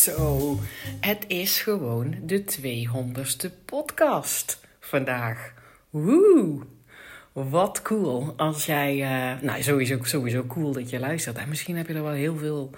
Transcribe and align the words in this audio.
Zo, 0.00 0.58
het 1.00 1.24
is 1.26 1.60
gewoon 1.60 2.16
de 2.22 2.44
200ste 2.44 3.64
podcast 3.64 4.60
vandaag. 4.80 5.52
Woe! 5.90 6.60
Wat 7.32 7.82
cool 7.82 8.32
als 8.36 8.66
jij. 8.66 8.94
Uh, 8.94 9.40
nou, 9.40 9.62
sowieso, 9.62 9.98
sowieso 10.02 10.44
cool 10.46 10.72
dat 10.72 10.90
je 10.90 10.98
luistert. 10.98 11.36
En 11.36 11.48
misschien 11.48 11.76
heb 11.76 11.88
je 11.88 11.94
er 11.94 12.02
wel 12.02 12.12
heel 12.12 12.36
veel 12.36 12.70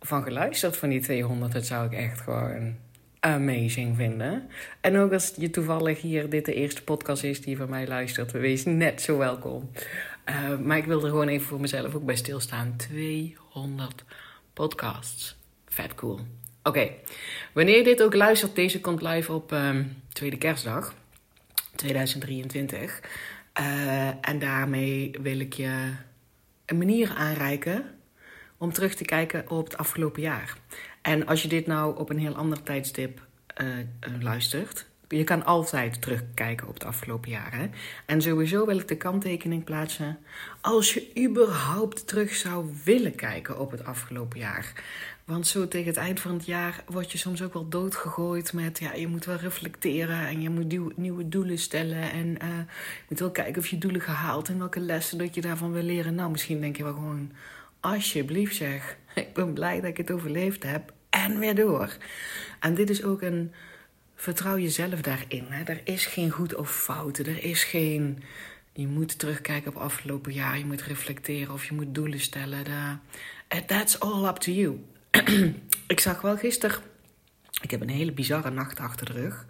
van 0.00 0.22
geluisterd 0.22 0.76
van 0.76 0.88
die 0.88 1.00
200. 1.00 1.52
Dat 1.52 1.66
zou 1.66 1.86
ik 1.86 1.92
echt 1.92 2.20
gewoon 2.20 2.76
amazing 3.20 3.96
vinden. 3.96 4.48
En 4.80 4.96
ook 4.96 5.12
als 5.12 5.32
je 5.36 5.50
toevallig 5.50 6.00
hier 6.00 6.30
dit 6.30 6.44
de 6.44 6.54
eerste 6.54 6.84
podcast 6.84 7.24
is 7.24 7.40
die 7.40 7.56
van 7.56 7.70
mij 7.70 7.86
luistert, 7.86 8.32
wees 8.32 8.64
net 8.64 9.02
zo 9.02 9.18
welkom. 9.18 9.70
Uh, 10.28 10.58
maar 10.58 10.76
ik 10.76 10.84
wil 10.84 11.02
er 11.02 11.10
gewoon 11.10 11.28
even 11.28 11.46
voor 11.46 11.60
mezelf 11.60 11.94
ook 11.94 12.04
bij 12.04 12.16
stilstaan. 12.16 12.74
200 12.76 14.04
podcasts. 14.52 15.36
Vet 15.66 15.94
cool. 15.94 16.20
Oké, 16.68 16.90
wanneer 17.52 17.76
je 17.76 17.84
dit 17.84 18.02
ook 18.02 18.14
luistert, 18.14 18.54
deze 18.54 18.80
komt 18.80 19.02
live 19.02 19.32
op 19.32 19.52
um, 19.52 20.02
tweede 20.12 20.38
kerstdag 20.38 20.94
2023. 21.74 23.00
Uh, 23.60 24.08
en 24.08 24.38
daarmee 24.38 25.14
wil 25.22 25.38
ik 25.40 25.52
je 25.52 25.92
een 26.66 26.78
manier 26.78 27.12
aanreiken 27.16 27.84
om 28.58 28.72
terug 28.72 28.94
te 28.94 29.04
kijken 29.04 29.50
op 29.50 29.64
het 29.64 29.76
afgelopen 29.76 30.22
jaar. 30.22 30.56
En 31.02 31.26
als 31.26 31.42
je 31.42 31.48
dit 31.48 31.66
nou 31.66 31.98
op 31.98 32.10
een 32.10 32.18
heel 32.18 32.36
ander 32.36 32.62
tijdstip 32.62 33.20
uh, 33.60 33.66
luistert, 34.20 34.86
je 35.08 35.24
kan 35.24 35.44
altijd 35.44 36.02
terugkijken 36.02 36.68
op 36.68 36.74
het 36.74 36.84
afgelopen 36.84 37.30
jaar. 37.30 37.54
Hè? 37.54 37.68
En 38.06 38.22
sowieso 38.22 38.66
wil 38.66 38.78
ik 38.78 38.88
de 38.88 38.96
kanttekening 38.96 39.64
plaatsen. 39.64 40.18
Als 40.60 40.94
je 40.94 41.10
überhaupt 41.18 42.06
terug 42.06 42.34
zou 42.34 42.72
willen 42.84 43.14
kijken 43.14 43.58
op 43.58 43.70
het 43.70 43.84
afgelopen 43.84 44.38
jaar. 44.38 44.72
Want 45.28 45.46
zo 45.46 45.68
tegen 45.68 45.86
het 45.86 45.96
eind 45.96 46.20
van 46.20 46.32
het 46.32 46.46
jaar 46.46 46.84
word 46.86 47.12
je 47.12 47.18
soms 47.18 47.42
ook 47.42 47.52
wel 47.52 47.68
doodgegooid 47.68 48.52
met... 48.52 48.78
ja, 48.78 48.94
je 48.94 49.06
moet 49.06 49.24
wel 49.24 49.36
reflecteren 49.36 50.26
en 50.26 50.40
je 50.40 50.50
moet 50.50 50.96
nieuwe 50.96 51.28
doelen 51.28 51.58
stellen... 51.58 52.10
en 52.10 52.26
uh, 52.26 52.58
je 52.98 53.04
moet 53.08 53.18
wel 53.18 53.30
kijken 53.30 53.62
of 53.62 53.68
je 53.68 53.78
doelen 53.78 54.00
gehaald 54.00 54.48
en 54.48 54.58
welke 54.58 54.80
lessen 54.80 55.18
dat 55.18 55.34
je 55.34 55.40
daarvan 55.40 55.72
wil 55.72 55.82
leren. 55.82 56.14
Nou, 56.14 56.30
misschien 56.30 56.60
denk 56.60 56.76
je 56.76 56.82
wel 56.82 56.92
gewoon... 56.92 57.32
alsjeblieft 57.80 58.56
zeg, 58.56 58.96
ik 59.14 59.32
ben 59.32 59.52
blij 59.52 59.80
dat 59.80 59.90
ik 59.90 59.96
het 59.96 60.10
overleefd 60.10 60.62
heb 60.62 60.92
en 61.10 61.38
weer 61.38 61.54
door. 61.54 61.96
En 62.60 62.74
dit 62.74 62.90
is 62.90 63.04
ook 63.04 63.22
een... 63.22 63.52
vertrouw 64.14 64.58
jezelf 64.58 65.00
daarin. 65.00 65.44
Hè? 65.48 65.62
Er 65.62 65.80
is 65.84 66.06
geen 66.06 66.30
goed 66.30 66.54
of 66.54 66.70
fout, 66.70 67.18
er 67.18 67.44
is 67.44 67.64
geen... 67.64 68.22
Je 68.72 68.86
moet 68.86 69.18
terugkijken 69.18 69.74
op 69.74 69.82
afgelopen 69.82 70.32
jaar, 70.32 70.58
je 70.58 70.66
moet 70.66 70.82
reflecteren 70.82 71.54
of 71.54 71.64
je 71.64 71.74
moet 71.74 71.94
doelen 71.94 72.20
stellen. 72.20 72.64
That's 73.66 73.98
all 73.98 74.24
up 74.24 74.36
to 74.36 74.52
you. 74.52 74.78
ik 75.86 76.00
zag 76.00 76.20
wel 76.20 76.36
gisteren. 76.36 76.76
Ik 77.62 77.70
heb 77.70 77.80
een 77.80 77.88
hele 77.88 78.12
bizarre 78.12 78.50
nacht 78.50 78.80
achter 78.80 79.06
de 79.06 79.12
rug. 79.12 79.46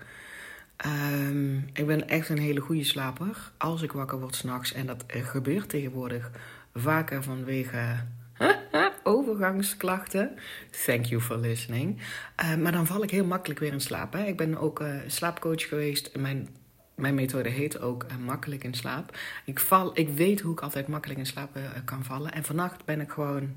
Um, 0.87 1.69
ik 1.73 1.87
ben 1.87 2.09
echt 2.09 2.28
een 2.28 2.39
hele 2.39 2.61
goede 2.61 2.84
slaper. 2.84 3.53
Als 3.56 3.83
ik 3.83 3.92
wakker 3.92 4.20
word 4.20 4.34
s'nachts, 4.34 4.73
en 4.73 4.87
dat 4.87 5.05
gebeurt 5.06 5.69
tegenwoordig 5.69 6.31
vaker 6.75 7.23
vanwege 7.23 8.05
overgangsklachten. 9.03 10.39
Thank 10.84 11.05
you 11.05 11.20
for 11.20 11.39
listening. 11.39 12.00
Uh, 12.43 12.55
maar 12.55 12.72
dan 12.72 12.87
val 12.87 13.03
ik 13.03 13.11
heel 13.11 13.25
makkelijk 13.25 13.61
weer 13.61 13.72
in 13.72 13.81
slaap. 13.81 14.12
Hè. 14.12 14.25
Ik 14.25 14.37
ben 14.37 14.59
ook 14.59 14.81
uh, 14.81 14.95
slaapcoach 15.06 15.69
geweest. 15.69 16.17
Mijn, 16.17 16.48
mijn 16.95 17.15
methode 17.15 17.48
heet 17.48 17.81
ook 17.81 18.06
makkelijk 18.25 18.65
in 18.65 18.75
slaap. 18.75 19.17
Ik, 19.45 19.61
val, 19.61 19.98
ik 19.98 20.09
weet 20.09 20.41
hoe 20.41 20.53
ik 20.53 20.61
altijd 20.61 20.89
makkelijk 20.89 21.20
in 21.20 21.27
slaap 21.27 21.59
kan 21.84 22.05
vallen. 22.05 22.33
En 22.33 22.45
vannacht 22.45 22.84
ben 22.84 23.00
ik 23.00 23.11
gewoon 23.11 23.55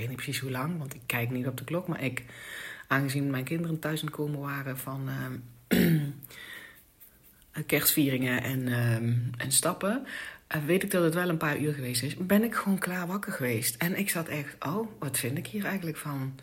weet 0.00 0.08
niet 0.08 0.16
precies 0.16 0.40
hoe 0.40 0.50
lang, 0.50 0.78
want 0.78 0.94
ik 0.94 1.00
kijk 1.06 1.30
niet 1.30 1.46
op 1.46 1.56
de 1.56 1.64
klok. 1.64 1.88
Maar 1.88 2.02
ik, 2.02 2.24
aangezien 2.86 3.30
mijn 3.30 3.44
kinderen 3.44 3.78
thuis 3.78 4.00
gekomen 4.00 4.40
waren 4.40 4.78
van 4.78 5.08
uh, 5.68 6.02
kerstvieringen 7.66 8.42
en, 8.42 8.60
uh, 8.66 8.94
en 9.36 9.52
stappen, 9.52 10.06
uh, 10.56 10.64
weet 10.64 10.82
ik 10.82 10.90
dat 10.90 11.04
het 11.04 11.14
wel 11.14 11.28
een 11.28 11.36
paar 11.36 11.58
uur 11.58 11.74
geweest 11.74 12.02
is. 12.02 12.16
Ben 12.16 12.44
ik 12.44 12.54
gewoon 12.54 12.78
klaar 12.78 13.06
wakker 13.06 13.32
geweest. 13.32 13.76
En 13.76 13.98
ik 13.98 14.10
zat 14.10 14.28
echt, 14.28 14.56
oh, 14.66 14.88
wat 14.98 15.18
vind 15.18 15.38
ik 15.38 15.46
hier 15.46 15.64
eigenlijk 15.64 15.96
van? 15.96 16.34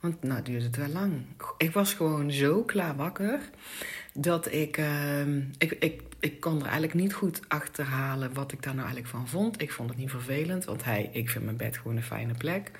Want 0.00 0.22
nou 0.22 0.42
duurde 0.42 0.64
het 0.64 0.76
wel 0.76 0.88
lang. 0.88 1.12
Ik 1.58 1.72
was 1.72 1.94
gewoon 1.94 2.30
zo 2.30 2.62
klaar 2.62 2.96
wakker 2.96 3.40
dat 4.12 4.52
ik, 4.52 4.76
ehm, 4.76 5.40
ik, 5.58 5.70
ik, 5.70 6.02
ik 6.20 6.40
kon 6.40 6.56
er 6.56 6.62
eigenlijk 6.62 6.94
niet 6.94 7.14
goed 7.14 7.40
achterhalen 7.48 8.34
wat 8.34 8.52
ik 8.52 8.62
daar 8.62 8.74
nou 8.74 8.86
eigenlijk 8.86 9.14
van 9.14 9.28
vond. 9.28 9.60
Ik 9.60 9.72
vond 9.72 9.88
het 9.88 9.98
niet 9.98 10.10
vervelend, 10.10 10.64
want 10.64 10.84
hij, 10.84 11.10
ik 11.12 11.30
vind 11.30 11.44
mijn 11.44 11.56
bed 11.56 11.76
gewoon 11.76 11.96
een 11.96 12.02
fijne 12.02 12.34
plek. 12.34 12.70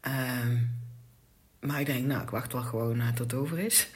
Ehm, 0.00 0.56
maar 1.60 1.80
ik 1.80 1.86
denk, 1.86 2.06
nou, 2.06 2.22
ik 2.22 2.30
wacht 2.30 2.52
wel 2.52 2.62
gewoon 2.62 2.96
uh, 2.96 3.08
tot 3.08 3.30
het 3.30 3.40
over 3.40 3.58
is. 3.58 3.88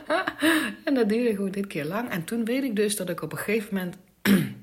en 0.84 0.94
dat 0.94 1.08
duurde 1.08 1.34
gewoon 1.34 1.50
dit 1.50 1.66
keer 1.66 1.84
lang. 1.84 2.10
En 2.10 2.24
toen 2.24 2.44
weet 2.44 2.62
ik 2.62 2.76
dus 2.76 2.96
dat 2.96 3.08
ik 3.08 3.22
op 3.22 3.32
een 3.32 3.38
gegeven 3.38 3.74
moment... 3.74 3.96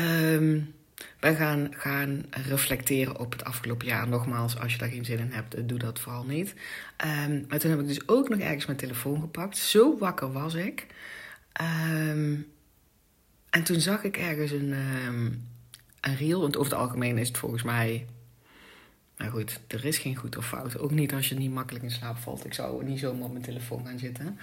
um, 0.00 0.74
wij 1.20 1.34
gaan, 1.34 1.68
gaan 1.76 2.26
reflecteren 2.30 3.18
op 3.18 3.32
het 3.32 3.44
afgelopen 3.44 3.86
jaar. 3.86 4.08
Nogmaals, 4.08 4.58
als 4.58 4.72
je 4.72 4.78
daar 4.78 4.88
geen 4.88 5.04
zin 5.04 5.18
in 5.18 5.32
hebt, 5.32 5.68
doe 5.68 5.78
dat 5.78 6.00
vooral 6.00 6.24
niet. 6.24 6.54
Um, 7.26 7.44
maar 7.48 7.58
toen 7.58 7.70
heb 7.70 7.80
ik 7.80 7.86
dus 7.86 8.08
ook 8.08 8.28
nog 8.28 8.38
ergens 8.38 8.66
mijn 8.66 8.78
telefoon 8.78 9.20
gepakt. 9.20 9.56
Zo 9.56 9.98
wakker 9.98 10.32
was 10.32 10.54
ik. 10.54 10.86
En 13.50 13.62
toen 13.64 13.80
zag 13.80 14.04
ik 14.04 14.16
ergens 14.16 14.50
een, 14.50 14.74
een 16.00 16.16
reel. 16.16 16.40
Want 16.40 16.56
over 16.56 16.72
het 16.72 16.80
algemeen 16.80 17.18
is 17.18 17.28
het 17.28 17.38
volgens 17.38 17.62
mij 17.62 18.06
maar 19.24 19.32
goed, 19.32 19.60
er 19.66 19.84
is 19.84 19.98
geen 19.98 20.16
goed 20.16 20.36
of 20.36 20.46
fout. 20.46 20.78
Ook 20.78 20.90
niet 20.90 21.12
als 21.12 21.28
je 21.28 21.34
niet 21.34 21.50
makkelijk 21.50 21.84
in 21.84 21.90
slaap 21.90 22.16
valt. 22.16 22.44
Ik 22.44 22.54
zou 22.54 22.84
niet 22.84 22.98
zomaar 22.98 23.24
op 23.24 23.32
mijn 23.32 23.44
telefoon 23.44 23.86
gaan 23.86 23.98
zitten. 23.98 24.38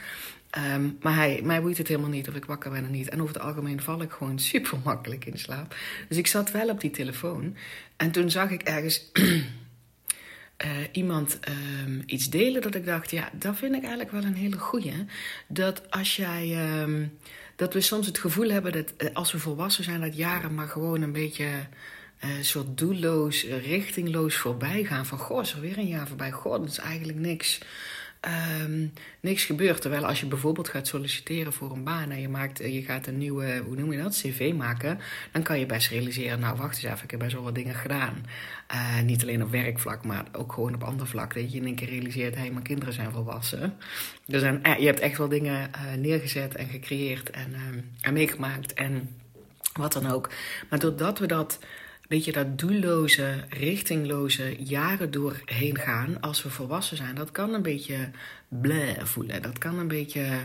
Um, 0.73 0.97
maar 1.01 1.15
hij, 1.15 1.41
mij 1.43 1.61
boeit 1.61 1.77
het 1.77 1.87
helemaal 1.87 2.09
niet 2.09 2.29
of 2.29 2.35
ik 2.35 2.45
wakker 2.45 2.71
ben 2.71 2.83
of 2.83 2.89
niet. 2.89 3.09
En 3.09 3.21
over 3.21 3.33
het 3.33 3.43
algemeen 3.43 3.81
val 3.81 4.01
ik 4.01 4.11
gewoon 4.11 4.39
super 4.49 4.77
makkelijk 4.83 5.25
in 5.25 5.39
slaap. 5.39 5.75
Dus 6.07 6.17
ik 6.17 6.27
zat 6.27 6.51
wel 6.51 6.69
op 6.69 6.81
die 6.81 6.91
telefoon. 6.91 7.55
En 7.97 8.11
toen 8.11 8.31
zag 8.31 8.49
ik 8.49 8.61
ergens 8.61 9.11
uh, 9.13 9.41
iemand 10.91 11.39
um, 11.85 12.03
iets 12.05 12.29
delen 12.29 12.61
dat 12.61 12.75
ik 12.75 12.85
dacht... 12.85 13.11
ja, 13.11 13.29
dat 13.33 13.57
vind 13.57 13.75
ik 13.75 13.81
eigenlijk 13.81 14.11
wel 14.11 14.23
een 14.23 14.35
hele 14.35 14.57
goeie. 14.57 15.05
Dat 15.47 15.91
als 15.91 16.15
jij... 16.15 16.81
Um, 16.81 17.17
dat 17.55 17.73
we 17.73 17.81
soms 17.81 18.07
het 18.07 18.17
gevoel 18.17 18.49
hebben 18.49 18.71
dat 18.71 18.93
eh, 18.97 19.09
als 19.13 19.31
we 19.31 19.39
volwassen 19.39 19.83
zijn... 19.83 20.01
dat 20.01 20.15
jaren 20.15 20.53
maar 20.53 20.67
gewoon 20.67 21.01
een 21.01 21.11
beetje 21.11 21.47
een 22.21 22.29
uh, 22.29 22.43
soort 22.43 22.77
doelloos, 22.77 23.43
richtingloos 23.43 24.35
voorbij 24.35 24.83
gaan. 24.83 25.05
Van, 25.05 25.17
goh, 25.17 25.41
is 25.41 25.53
er 25.53 25.61
weer 25.61 25.77
een 25.77 25.87
jaar 25.87 26.07
voorbij? 26.07 26.31
Goh, 26.31 26.59
dat 26.59 26.69
is 26.69 26.77
eigenlijk 26.77 27.17
niks. 27.17 27.59
Um, 28.61 28.93
niks 29.19 29.43
gebeurt. 29.43 29.81
Terwijl 29.81 30.05
als 30.05 30.19
je 30.19 30.25
bijvoorbeeld 30.25 30.69
gaat 30.69 30.87
solliciteren 30.87 31.53
voor 31.53 31.71
een 31.71 31.83
baan 31.83 32.11
en 32.11 32.21
je, 32.21 32.29
maakt, 32.29 32.57
je 32.57 32.81
gaat 32.81 33.07
een 33.07 33.17
nieuwe, 33.17 33.61
hoe 33.65 33.75
noem 33.75 33.91
je 33.91 34.01
dat, 34.01 34.13
cv 34.21 34.53
maken, 34.55 34.99
dan 35.31 35.43
kan 35.43 35.59
je 35.59 35.65
best 35.65 35.89
realiseren, 35.89 36.39
nou 36.39 36.57
wacht 36.57 36.75
eens 36.75 36.93
even, 36.93 37.03
ik 37.03 37.11
heb 37.11 37.19
best 37.19 37.33
wel 37.33 37.43
wat 37.43 37.55
dingen 37.55 37.75
gedaan. 37.75 38.25
Uh, 38.73 39.01
niet 39.01 39.21
alleen 39.21 39.43
op 39.43 39.51
werkvlak, 39.51 40.05
maar 40.05 40.25
ook 40.31 40.53
gewoon 40.53 40.73
op 40.73 40.83
ander 40.83 41.07
vlak. 41.07 41.33
Dat 41.33 41.51
je 41.51 41.57
in 41.57 41.65
één 41.65 41.75
keer 41.75 41.89
realiseert, 41.89 42.33
hé, 42.33 42.41
hey, 42.41 42.51
mijn 42.51 42.63
kinderen 42.63 42.93
zijn 42.93 43.11
volwassen. 43.11 43.73
Dus 44.25 44.43
uh, 44.43 44.77
je 44.79 44.85
hebt 44.85 44.99
echt 44.99 45.17
wel 45.17 45.29
dingen 45.29 45.71
neergezet 45.97 46.55
en 46.55 46.67
gecreëerd 46.67 47.29
en, 47.29 47.55
en 48.01 48.13
meegemaakt 48.13 48.73
en 48.73 49.15
wat 49.73 49.93
dan 49.93 50.11
ook. 50.11 50.29
Maar 50.69 50.79
doordat 50.79 51.19
we 51.19 51.25
dat 51.25 51.59
weet 52.11 52.25
je, 52.25 52.31
dat 52.31 52.59
doelloze, 52.59 53.43
richtingloze 53.49 54.55
jaren 54.63 55.11
doorheen 55.11 55.77
gaan 55.77 56.21
als 56.21 56.43
we 56.43 56.49
volwassen 56.49 56.97
zijn, 56.97 57.15
dat 57.15 57.31
kan 57.31 57.53
een 57.53 57.61
beetje 57.61 58.09
bleh 58.47 59.03
voelen. 59.03 59.41
Dat 59.41 59.57
kan 59.57 59.79
een 59.79 59.87
beetje 59.87 60.39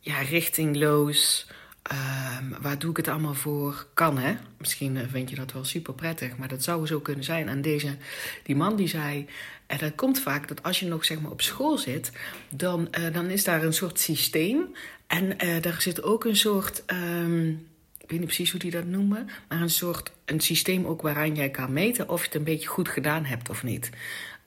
ja, 0.00 0.18
richtingloos. 0.18 1.46
Um, 1.92 2.54
waar 2.60 2.78
doe 2.78 2.90
ik 2.90 2.96
het 2.96 3.08
allemaal 3.08 3.34
voor? 3.34 3.86
Kan 3.94 4.18
hè? 4.18 4.34
Misschien 4.58 4.96
eh, 4.96 5.02
vind 5.10 5.30
je 5.30 5.36
dat 5.36 5.52
wel 5.52 5.64
super 5.64 5.94
prettig, 5.94 6.36
maar 6.36 6.48
dat 6.48 6.62
zou 6.62 6.86
zo 6.86 7.00
kunnen 7.00 7.24
zijn. 7.24 7.48
En 7.48 7.62
deze, 7.62 7.96
die 8.42 8.56
man 8.56 8.76
die 8.76 8.88
zei, 8.88 9.26
en 9.66 9.78
dat 9.78 9.94
komt 9.94 10.20
vaak 10.20 10.48
dat 10.48 10.62
als 10.62 10.80
je 10.80 10.86
nog 10.86 11.04
zeg 11.04 11.20
maar 11.20 11.30
op 11.30 11.42
school 11.42 11.78
zit, 11.78 12.12
dan, 12.50 12.88
uh, 12.98 13.14
dan 13.14 13.30
is 13.30 13.44
daar 13.44 13.62
een 13.62 13.72
soort 13.72 14.00
systeem. 14.00 14.74
En 15.06 15.44
uh, 15.44 15.62
daar 15.62 15.80
zit 15.80 16.02
ook 16.02 16.24
een 16.24 16.36
soort. 16.36 16.82
Um, 16.86 17.66
ik 18.04 18.10
weet 18.10 18.18
niet 18.18 18.28
precies 18.28 18.50
hoe 18.50 18.60
die 18.60 18.70
dat 18.70 18.84
noemen, 18.84 19.28
maar 19.48 19.60
een 19.60 19.70
soort 19.70 20.12
een 20.24 20.40
systeem 20.40 20.86
ook 20.86 21.02
waaraan 21.02 21.34
jij 21.34 21.50
kan 21.50 21.72
meten 21.72 22.08
of 22.08 22.20
je 22.20 22.26
het 22.26 22.34
een 22.34 22.44
beetje 22.44 22.68
goed 22.68 22.88
gedaan 22.88 23.24
hebt 23.24 23.50
of 23.50 23.62
niet. 23.62 23.90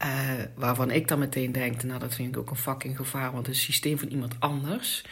Uh, 0.01 0.29
waarvan 0.55 0.91
ik 0.91 1.07
dan 1.07 1.19
meteen 1.19 1.51
denk, 1.51 1.83
nou 1.83 1.99
dat 1.99 2.15
vind 2.15 2.29
ik 2.29 2.37
ook 2.37 2.49
een 2.49 2.55
fucking 2.55 2.95
gevaar, 2.97 3.31
want 3.31 3.45
het 3.45 3.55
een 3.55 3.61
systeem 3.61 3.99
van 3.99 4.07
iemand 4.07 4.35
anders. 4.39 5.03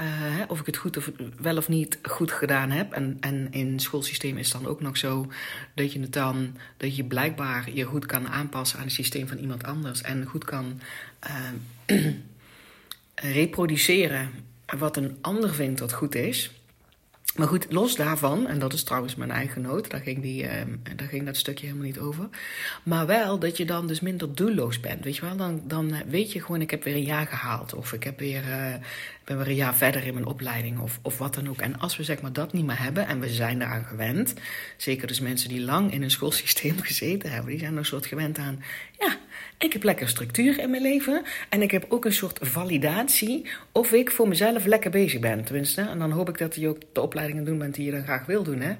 Uh, 0.00 0.42
of 0.48 0.60
ik 0.60 0.66
het 0.66 0.76
goed 0.76 0.96
of 0.96 1.10
wel 1.36 1.56
of 1.56 1.68
niet 1.68 1.98
goed 2.02 2.32
gedaan 2.32 2.70
heb. 2.70 2.92
En, 2.92 3.16
en 3.20 3.48
in 3.50 3.72
het 3.72 3.82
schoolsysteem 3.82 4.38
is 4.38 4.52
het 4.52 4.62
dan 4.62 4.70
ook 4.70 4.80
nog 4.80 4.96
zo 4.96 5.32
dat 5.74 5.92
je 5.92 6.00
het 6.00 6.12
dan, 6.12 6.56
dat 6.76 6.96
je 6.96 7.04
blijkbaar 7.04 7.70
je 7.70 7.84
goed 7.84 8.06
kan 8.06 8.28
aanpassen 8.28 8.78
aan 8.78 8.84
het 8.84 8.94
systeem 8.94 9.28
van 9.28 9.38
iemand 9.38 9.64
anders. 9.64 10.02
En 10.02 10.24
goed 10.24 10.44
kan 10.44 10.80
uh, 11.90 12.04
reproduceren 13.14 14.30
wat 14.78 14.96
een 14.96 15.16
ander 15.20 15.54
vindt 15.54 15.78
dat 15.78 15.92
goed 15.92 16.14
is. 16.14 16.55
Maar 17.36 17.48
goed, 17.48 17.66
los 17.68 17.96
daarvan, 17.96 18.46
en 18.46 18.58
dat 18.58 18.72
is 18.72 18.82
trouwens 18.82 19.14
mijn 19.14 19.30
eigen 19.30 19.62
noot, 19.62 19.90
daar 19.90 20.00
ging, 20.00 20.22
die, 20.22 20.42
uh, 20.42 20.50
daar 20.96 21.08
ging 21.08 21.26
dat 21.26 21.36
stukje 21.36 21.66
helemaal 21.66 21.86
niet 21.86 21.98
over. 21.98 22.28
Maar 22.82 23.06
wel 23.06 23.38
dat 23.38 23.56
je 23.56 23.64
dan 23.64 23.86
dus 23.86 24.00
minder 24.00 24.34
doelloos 24.34 24.80
bent. 24.80 25.04
Weet 25.04 25.16
je 25.16 25.22
wel, 25.22 25.36
dan, 25.36 25.62
dan 25.64 25.94
weet 26.08 26.32
je 26.32 26.40
gewoon, 26.40 26.60
ik 26.60 26.70
heb 26.70 26.84
weer 26.84 26.94
een 26.94 27.02
jaar 27.02 27.26
gehaald. 27.26 27.74
Of 27.74 27.92
ik 27.92 28.04
heb 28.04 28.18
weer, 28.18 28.42
uh, 28.48 28.74
ben 29.24 29.38
weer 29.38 29.48
een 29.48 29.54
jaar 29.54 29.74
verder 29.74 30.06
in 30.06 30.14
mijn 30.14 30.26
opleiding. 30.26 30.78
Of, 30.78 30.98
of 31.02 31.18
wat 31.18 31.34
dan 31.34 31.48
ook. 31.48 31.60
En 31.60 31.78
als 31.78 31.96
we 31.96 32.04
zeg 32.04 32.20
maar 32.20 32.32
dat 32.32 32.52
niet 32.52 32.66
meer 32.66 32.82
hebben, 32.82 33.06
en 33.06 33.20
we 33.20 33.28
zijn 33.28 33.58
daaraan 33.58 33.84
gewend. 33.84 34.34
Zeker 34.76 35.06
dus 35.06 35.20
mensen 35.20 35.48
die 35.48 35.60
lang 35.60 35.92
in 35.92 36.02
een 36.02 36.10
schoolsysteem 36.10 36.80
gezeten 36.90 37.30
hebben, 37.30 37.50
die 37.50 37.58
zijn 37.58 37.72
er 37.72 37.78
een 37.78 37.84
soort 37.84 38.06
gewend 38.06 38.38
aan. 38.38 38.62
Ja, 38.98 39.16
ik 39.58 39.72
heb 39.72 39.82
lekker 39.82 40.08
structuur 40.08 40.58
in 40.58 40.70
mijn 40.70 40.82
leven. 40.82 41.22
En 41.48 41.62
ik 41.62 41.70
heb 41.70 41.86
ook 41.88 42.04
een 42.04 42.12
soort 42.12 42.38
validatie 42.42 43.46
of 43.72 43.92
ik 43.92 44.10
voor 44.10 44.28
mezelf 44.28 44.64
lekker 44.64 44.90
bezig 44.90 45.20
ben. 45.20 45.44
Tenminste, 45.44 45.80
en 45.80 45.98
dan 45.98 46.10
hoop 46.10 46.28
ik 46.28 46.38
dat 46.38 46.54
je 46.54 46.68
ook 46.68 46.80
de 46.92 47.00
opleidingen 47.26 47.44
doen 47.44 47.58
bent 47.58 47.74
die 47.74 47.84
je 47.84 47.90
dan 47.90 48.02
graag 48.02 48.26
wil 48.26 48.42
doen. 48.42 48.60
Hè? 48.60 48.74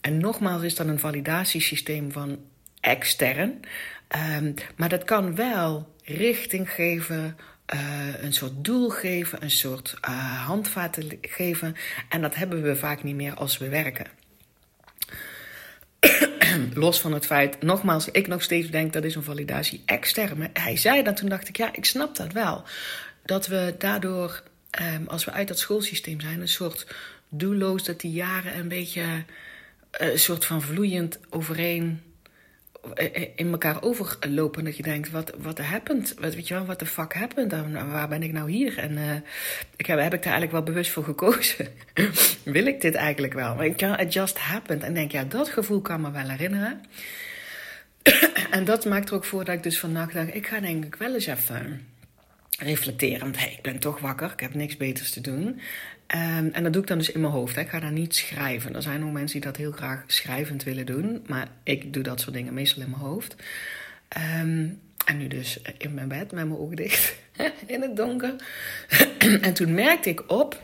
En 0.00 0.18
nogmaals 0.18 0.62
is 0.62 0.74
dat 0.74 0.86
een 0.86 0.98
validatiesysteem 0.98 2.12
van 2.12 2.38
extern. 2.80 3.60
Um, 4.40 4.54
maar 4.76 4.88
dat 4.88 5.04
kan 5.04 5.34
wel 5.34 5.94
richting 6.04 6.70
geven, 6.70 7.36
uh, 7.74 8.22
een 8.22 8.32
soort 8.32 8.64
doel 8.64 8.88
geven, 8.88 9.42
een 9.42 9.50
soort 9.50 9.96
uh, 10.08 10.46
handvaten 10.46 11.18
geven. 11.20 11.76
En 12.08 12.20
dat 12.20 12.34
hebben 12.34 12.62
we 12.62 12.76
vaak 12.76 13.02
niet 13.02 13.14
meer 13.14 13.34
als 13.34 13.58
we 13.58 13.68
werken. 13.68 14.06
los 16.74 17.00
van 17.00 17.12
het 17.12 17.26
feit, 17.26 17.62
nogmaals, 17.62 18.10
ik 18.10 18.26
nog 18.26 18.42
steeds 18.42 18.70
denk 18.70 18.92
dat 18.92 19.04
is 19.04 19.14
een 19.14 19.22
validatie 19.22 19.82
extern. 19.84 20.38
Maar 20.38 20.50
hij 20.52 20.76
zei 20.76 21.02
dat, 21.02 21.16
toen 21.16 21.28
dacht 21.28 21.48
ik, 21.48 21.56
ja, 21.56 21.72
ik 21.72 21.84
snap 21.84 22.16
dat 22.16 22.32
wel. 22.32 22.64
Dat 23.24 23.46
we 23.46 23.74
daardoor, 23.78 24.42
um, 24.94 25.06
als 25.06 25.24
we 25.24 25.30
uit 25.30 25.48
dat 25.48 25.58
schoolsysteem 25.58 26.20
zijn, 26.20 26.40
een 26.40 26.48
soort 26.48 26.86
doelloos 27.28 27.84
dat 27.84 28.00
die 28.00 28.12
jaren 28.12 28.58
een 28.58 28.68
beetje 28.68 29.02
uh, 29.02 29.22
een 29.90 30.18
soort 30.18 30.44
van 30.44 30.62
vloeiend 30.62 31.20
overeen 31.30 32.00
eh, 32.94 33.22
eh, 33.22 33.28
in 33.34 33.50
elkaar 33.50 33.82
overlopen. 33.82 34.64
Dat 34.64 34.76
je 34.76 34.82
denkt, 34.82 35.10
wat, 35.10 35.32
wat 35.38 35.58
happened? 35.58 36.14
Wat, 36.18 36.34
weet 36.34 36.48
je 36.48 36.54
wel, 36.54 36.64
wat 36.64 36.78
de 36.78 36.86
fuck 36.86 37.14
happened? 37.14 37.52
En 37.52 37.90
waar 37.90 38.08
ben 38.08 38.22
ik 38.22 38.32
nou 38.32 38.50
hier? 38.50 38.78
En 38.78 38.92
uh, 38.92 39.14
ik 39.76 39.86
heb, 39.86 39.98
heb 39.98 40.14
ik 40.14 40.22
daar 40.22 40.32
eigenlijk 40.32 40.52
wel 40.52 40.62
bewust 40.62 40.90
voor 40.90 41.04
gekozen? 41.04 41.68
Wil 42.44 42.66
ik 42.66 42.80
dit 42.80 42.94
eigenlijk 42.94 43.32
wel? 43.32 43.54
Maar 43.54 43.66
it 44.00 44.12
just 44.12 44.38
happened. 44.38 44.82
En 44.82 44.94
denk, 44.94 45.12
ja, 45.12 45.24
dat 45.24 45.48
gevoel 45.48 45.80
kan 45.80 46.00
me 46.00 46.10
wel 46.10 46.28
herinneren. 46.28 46.80
en 48.50 48.64
dat 48.64 48.84
maakt 48.84 49.08
er 49.08 49.14
ook 49.14 49.24
voor 49.24 49.44
dat 49.44 49.54
ik 49.54 49.62
dus 49.62 49.78
vannacht 49.78 50.14
dacht, 50.14 50.34
ik 50.34 50.46
ga 50.46 50.60
denk 50.60 50.84
ik 50.84 50.94
wel 50.94 51.14
eens 51.14 51.26
even 51.26 51.86
reflecteren. 52.58 53.20
Want 53.20 53.38
hey, 53.38 53.52
ik 53.52 53.62
ben 53.62 53.78
toch 53.78 53.98
wakker, 54.00 54.32
ik 54.32 54.40
heb 54.40 54.54
niks 54.54 54.76
beters 54.76 55.10
te 55.10 55.20
doen. 55.20 55.60
Um, 56.14 56.50
en 56.52 56.62
dat 56.62 56.72
doe 56.72 56.82
ik 56.82 56.88
dan 56.88 56.98
dus 56.98 57.12
in 57.12 57.20
mijn 57.20 57.32
hoofd. 57.32 57.54
Hè. 57.54 57.60
Ik 57.60 57.68
ga 57.68 57.80
daar 57.80 57.92
niet 57.92 58.14
schrijven. 58.14 58.74
Er 58.74 58.82
zijn 58.82 59.04
ook 59.04 59.12
mensen 59.12 59.40
die 59.40 59.50
dat 59.50 59.56
heel 59.56 59.72
graag 59.72 60.04
schrijvend 60.06 60.62
willen 60.62 60.86
doen. 60.86 61.24
Maar 61.26 61.48
ik 61.62 61.92
doe 61.92 62.02
dat 62.02 62.20
soort 62.20 62.34
dingen 62.34 62.54
meestal 62.54 62.82
in 62.82 62.90
mijn 62.90 63.02
hoofd. 63.02 63.36
Um, 64.40 64.80
en 65.04 65.18
nu 65.18 65.26
dus 65.26 65.60
in 65.78 65.94
mijn 65.94 66.08
bed 66.08 66.32
met 66.32 66.46
mijn 66.46 66.56
ogen 66.56 66.76
dicht. 66.76 67.16
in 67.66 67.82
het 67.82 67.96
donker. 67.96 68.34
en 69.40 69.54
toen 69.54 69.74
merkte 69.74 70.08
ik 70.08 70.30
op 70.30 70.62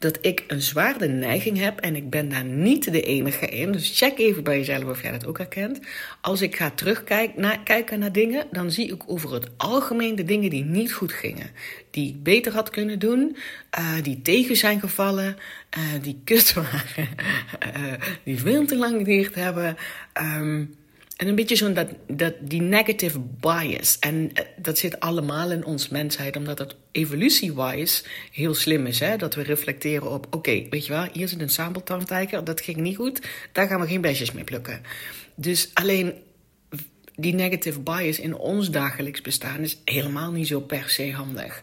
dat 0.00 0.18
ik 0.20 0.44
een 0.46 0.62
zwaarde 0.62 1.08
neiging 1.08 1.58
heb 1.58 1.80
en 1.80 1.96
ik 1.96 2.10
ben 2.10 2.28
daar 2.28 2.44
niet 2.44 2.92
de 2.92 3.02
enige 3.02 3.46
in. 3.46 3.72
Dus 3.72 3.98
check 3.98 4.18
even 4.18 4.42
bij 4.42 4.58
jezelf 4.58 4.84
of 4.84 5.02
jij 5.02 5.10
dat 5.10 5.26
ook 5.26 5.38
herkent. 5.38 5.80
Als 6.20 6.42
ik 6.42 6.56
ga 6.56 6.70
terugkijken 6.70 7.98
naar, 7.98 8.12
dingen, 8.12 8.46
dan 8.50 8.70
zie 8.70 8.92
ik 8.92 9.02
over 9.06 9.32
het 9.32 9.48
algemeen 9.56 10.14
de 10.14 10.24
dingen 10.24 10.50
die 10.50 10.64
niet 10.64 10.92
goed 10.92 11.12
gingen. 11.12 11.50
Die 11.90 12.08
ik 12.08 12.22
beter 12.22 12.52
had 12.52 12.70
kunnen 12.70 12.98
doen, 12.98 13.36
uh, 13.78 14.02
die 14.02 14.22
tegen 14.22 14.56
zijn 14.56 14.80
gevallen, 14.80 15.36
uh, 15.78 16.02
die 16.02 16.20
kut 16.24 16.52
waren, 16.52 17.08
uh, 17.76 17.92
die 18.24 18.38
veel 18.38 18.66
te 18.66 18.76
lang 18.76 18.96
geduurd 18.98 19.34
hebben. 19.34 19.76
Um, 20.38 20.74
en 21.20 21.28
een 21.28 21.34
beetje 21.34 21.56
zo'n 21.56 21.74
dat, 21.74 21.88
dat, 22.06 22.34
die 22.40 22.62
negative 22.62 23.18
bias. 23.18 23.98
En 23.98 24.30
eh, 24.32 24.44
dat 24.56 24.78
zit 24.78 25.00
allemaal 25.00 25.50
in 25.50 25.64
ons 25.64 25.88
mensheid, 25.88 26.36
omdat 26.36 26.58
het 26.58 26.76
evolutie-wise 26.92 28.04
heel 28.32 28.54
slim 28.54 28.86
is. 28.86 29.00
Hè? 29.00 29.16
Dat 29.16 29.34
we 29.34 29.42
reflecteren 29.42 30.10
op: 30.10 30.26
oké, 30.30 30.66
weet 30.70 30.86
je 30.86 30.92
wel, 30.92 31.08
hier 31.12 31.28
zit 31.28 31.40
een 31.40 31.50
sabeltandtijger, 31.50 32.44
dat 32.44 32.60
ging 32.60 32.76
niet 32.76 32.96
goed, 32.96 33.28
daar 33.52 33.66
gaan 33.66 33.80
we 33.80 33.86
geen 33.86 34.00
besjes 34.00 34.32
mee 34.32 34.44
plukken. 34.44 34.82
Dus 35.34 35.70
alleen 35.74 36.14
die 37.14 37.34
negative 37.34 37.80
bias 37.80 38.18
in 38.18 38.34
ons 38.34 38.70
dagelijks 38.70 39.20
bestaan 39.20 39.60
is 39.60 39.78
helemaal 39.84 40.32
niet 40.32 40.46
zo 40.46 40.60
per 40.60 40.90
se 40.90 41.12
handig. 41.12 41.62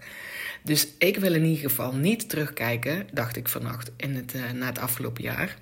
Dus 0.64 0.88
ik 0.98 1.18
wil 1.18 1.34
in 1.34 1.46
ieder 1.46 1.70
geval 1.70 1.94
niet 1.94 2.30
terugkijken, 2.30 3.08
dacht 3.14 3.36
ik 3.36 3.48
vannacht, 3.48 3.92
in 3.98 4.16
het, 4.16 4.34
uh, 4.36 4.52
na 4.52 4.66
het 4.66 4.80
afgelopen 4.80 5.24
jaar. 5.24 5.58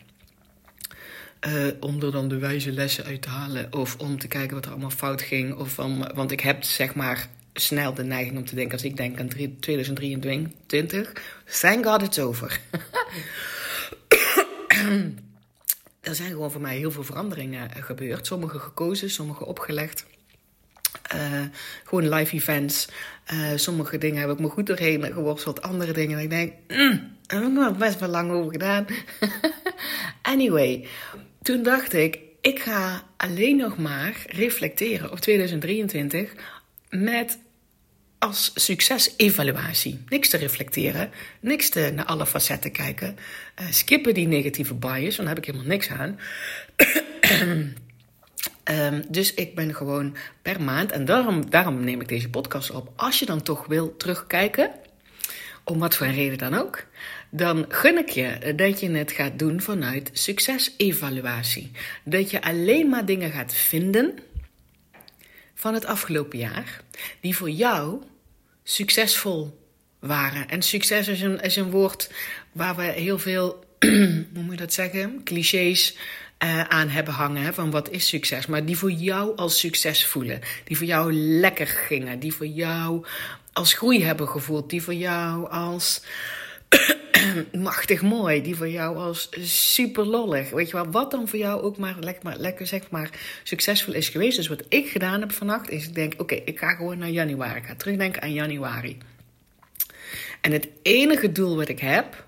Uh, 1.48 1.68
om 1.80 2.02
er 2.02 2.12
dan 2.12 2.28
de 2.28 2.38
wijze 2.38 2.72
lessen 2.72 3.06
uit 3.06 3.22
te 3.22 3.30
halen. 3.30 3.74
Of 3.74 3.96
om 3.98 4.20
te 4.20 4.28
kijken 4.28 4.56
wat 4.56 4.66
er 4.66 4.72
allemaal 4.72 4.90
fout 4.90 5.22
ging. 5.22 5.56
Of 5.56 5.76
want 6.16 6.32
ik 6.32 6.40
heb 6.40 6.64
zeg 6.64 6.96
maar 6.96 7.30
snel 7.54 7.94
de 7.94 8.04
neiging 8.04 8.38
om 8.38 8.46
te 8.46 8.56
denken... 8.56 8.74
als 8.74 8.84
ik 8.84 8.98
denk 8.98 9.20
aan 9.20 9.30
2023, 9.60 11.12
thank 11.60 11.86
God 11.86 12.02
it's 12.02 12.20
over. 12.20 12.60
er 16.02 16.16
zijn 16.16 16.30
gewoon 16.30 16.52
voor 16.52 16.62
mij 16.62 16.78
heel 16.78 16.92
veel 16.92 17.04
veranderingen 17.04 17.70
gebeurd. 17.72 18.28
Sommige 18.28 18.60
gekozen, 18.60 19.10
sommige 19.10 19.46
opgelegd. 19.46 20.06
Uh, 21.16 21.42
gewoon 21.84 22.10
live 22.10 22.36
events. 22.36 22.88
Sommige 23.56 23.98
dingen 23.98 24.22
heb 24.22 24.30
ik 24.30 24.40
me 24.40 24.50
goed 24.50 24.68
doorheen 24.68 25.14
geworsteld. 25.14 25.62
Andere 25.62 25.92
dingen, 25.92 26.20
ik 26.20 26.30
denk, 26.30 26.54
mm, 26.68 27.16
heb 27.28 27.42
ik 27.42 27.50
nog 27.50 27.78
best 27.78 28.00
wel 28.00 28.10
lang 28.10 28.32
over 28.32 28.52
gedaan. 28.52 28.86
anyway, 30.22 30.88
toen 31.46 31.64
dacht 31.64 31.94
ik, 31.94 32.20
ik 32.42 32.60
ga 32.60 33.04
alleen 33.18 33.58
nog 33.58 33.78
maar 33.78 34.26
reflecteren 34.28 35.12
op 35.12 35.20
2023 35.20 36.34
met 36.90 37.40
als 38.20 38.52
succesevaluatie. 38.56 40.04
Niks 40.10 40.30
te 40.30 40.38
reflecteren, 40.38 41.12
niks 41.40 41.70
te 41.70 41.92
naar 41.96 42.06
alle 42.06 42.26
facetten 42.26 42.72
kijken. 42.72 43.18
Uh, 43.62 43.68
skippen 43.72 44.14
die 44.14 44.28
negatieve 44.28 44.74
bias, 44.74 45.16
want 45.16 45.28
daar 45.28 45.28
heb 45.28 45.38
ik 45.38 45.46
helemaal 45.46 45.68
niks 45.68 45.90
aan. 45.90 46.20
um, 48.66 49.06
dus 49.18 49.34
ik 49.34 49.56
ben 49.56 49.76
gewoon 49.76 50.16
per 50.42 50.62
maand, 50.62 50.92
en 50.92 51.06
daarom, 51.06 51.50
daarom 51.50 51.84
neem 51.84 52.02
ik 52.02 52.08
deze 52.08 52.30
podcast 52.30 52.72
op. 52.72 52.92
Als 52.96 53.20
je 53.20 53.26
dan 53.26 53.42
toch 53.42 53.66
wil 53.66 53.98
terugkijken, 53.98 54.72
om 55.64 55.80
wat 55.80 55.96
voor 55.96 56.08
een 56.08 56.14
reden 56.14 56.38
dan 56.38 56.54
ook, 56.54 56.86
dan 57.36 57.66
gun 57.70 57.98
ik 57.98 58.10
je 58.10 58.54
dat 58.56 58.80
je 58.80 58.92
het 58.92 59.12
gaat 59.12 59.40
doen 59.40 59.62
vanuit 59.62 60.10
succesevaluatie. 60.14 61.72
Dat 62.04 62.32
je 62.32 62.42
alleen 62.42 62.90
maar 62.90 63.06
dingen 63.06 63.32
gaat 63.32 63.54
vinden 63.54 64.20
van 65.54 65.74
het 65.74 65.86
afgelopen 65.86 66.38
jaar 66.38 66.82
die 67.20 67.36
voor 67.36 67.50
jou 67.50 68.02
succesvol 68.64 69.60
waren. 70.00 70.50
En 70.50 70.62
succes 70.62 71.08
is 71.08 71.22
een, 71.22 71.40
is 71.40 71.56
een 71.56 71.72
woord 71.72 72.12
waar 72.52 72.76
we 72.76 72.84
heel 72.84 73.20
veel, 73.20 73.64
hoe 74.34 74.44
moet 74.44 74.52
je 74.52 74.58
dat 74.58 74.74
zeggen, 74.74 75.22
clichés 75.24 75.98
uh, 76.44 76.62
aan 76.62 76.90
hebben 76.90 77.14
hangen. 77.14 77.42
Hè, 77.42 77.54
van 77.54 77.72
wat 77.72 77.90
is 77.90 78.08
succes? 78.08 78.46
Maar 78.46 78.66
die 78.66 78.78
voor 78.78 78.92
jou 78.92 79.36
als 79.36 79.60
succes 79.60 80.06
voelen. 80.06 80.40
Die 80.64 80.78
voor 80.78 80.86
jou 80.86 81.14
lekker 81.14 81.68
gingen. 81.68 82.20
Die 82.20 82.34
voor 82.34 82.48
jou 82.48 83.06
als 83.54 83.74
groei 83.74 84.04
hebben 84.04 84.28
gevoeld. 84.28 84.70
Die 84.70 84.82
voor 84.82 84.94
jou 84.94 85.50
als 85.50 86.02
machtig 87.54 88.02
mooi. 88.02 88.42
Die 88.42 88.56
voor 88.56 88.70
jou 88.70 88.98
als 88.98 89.30
super 89.42 90.06
lollig. 90.06 90.50
Weet 90.50 90.70
je 90.70 90.76
wel, 90.76 90.92
wat 90.92 91.12
dan 91.12 91.28
voor 91.28 91.40
jou 91.40 91.62
ook 91.62 91.78
maar 91.78 91.96
lekker, 92.00 92.40
lekker 92.40 92.68
zeg 92.68 92.90
maar 92.90 93.10
succesvol 93.44 93.94
is 93.94 94.10
geweest. 94.10 94.38
Dus 94.38 94.48
wat 94.48 94.64
ik 94.70 94.88
gedaan 94.88 95.20
heb 95.20 95.32
vannacht 95.32 95.70
is 95.70 95.88
ik 95.88 95.96
denk, 95.96 96.14
oké, 96.18 96.36
ik 96.36 96.60
ga 96.60 96.76
gewoon 96.76 96.98
naar 96.98 97.10
januari. 97.10 97.60
Ik 97.60 97.66
ga 97.66 97.76
terugdenken 97.76 98.22
aan 98.22 98.34
januari. 98.34 98.98
En 100.42 100.52
het 100.52 100.68
enige 100.82 101.32
doel 101.32 101.56
wat 101.56 101.70
ik 101.70 101.80
heb 101.80 102.26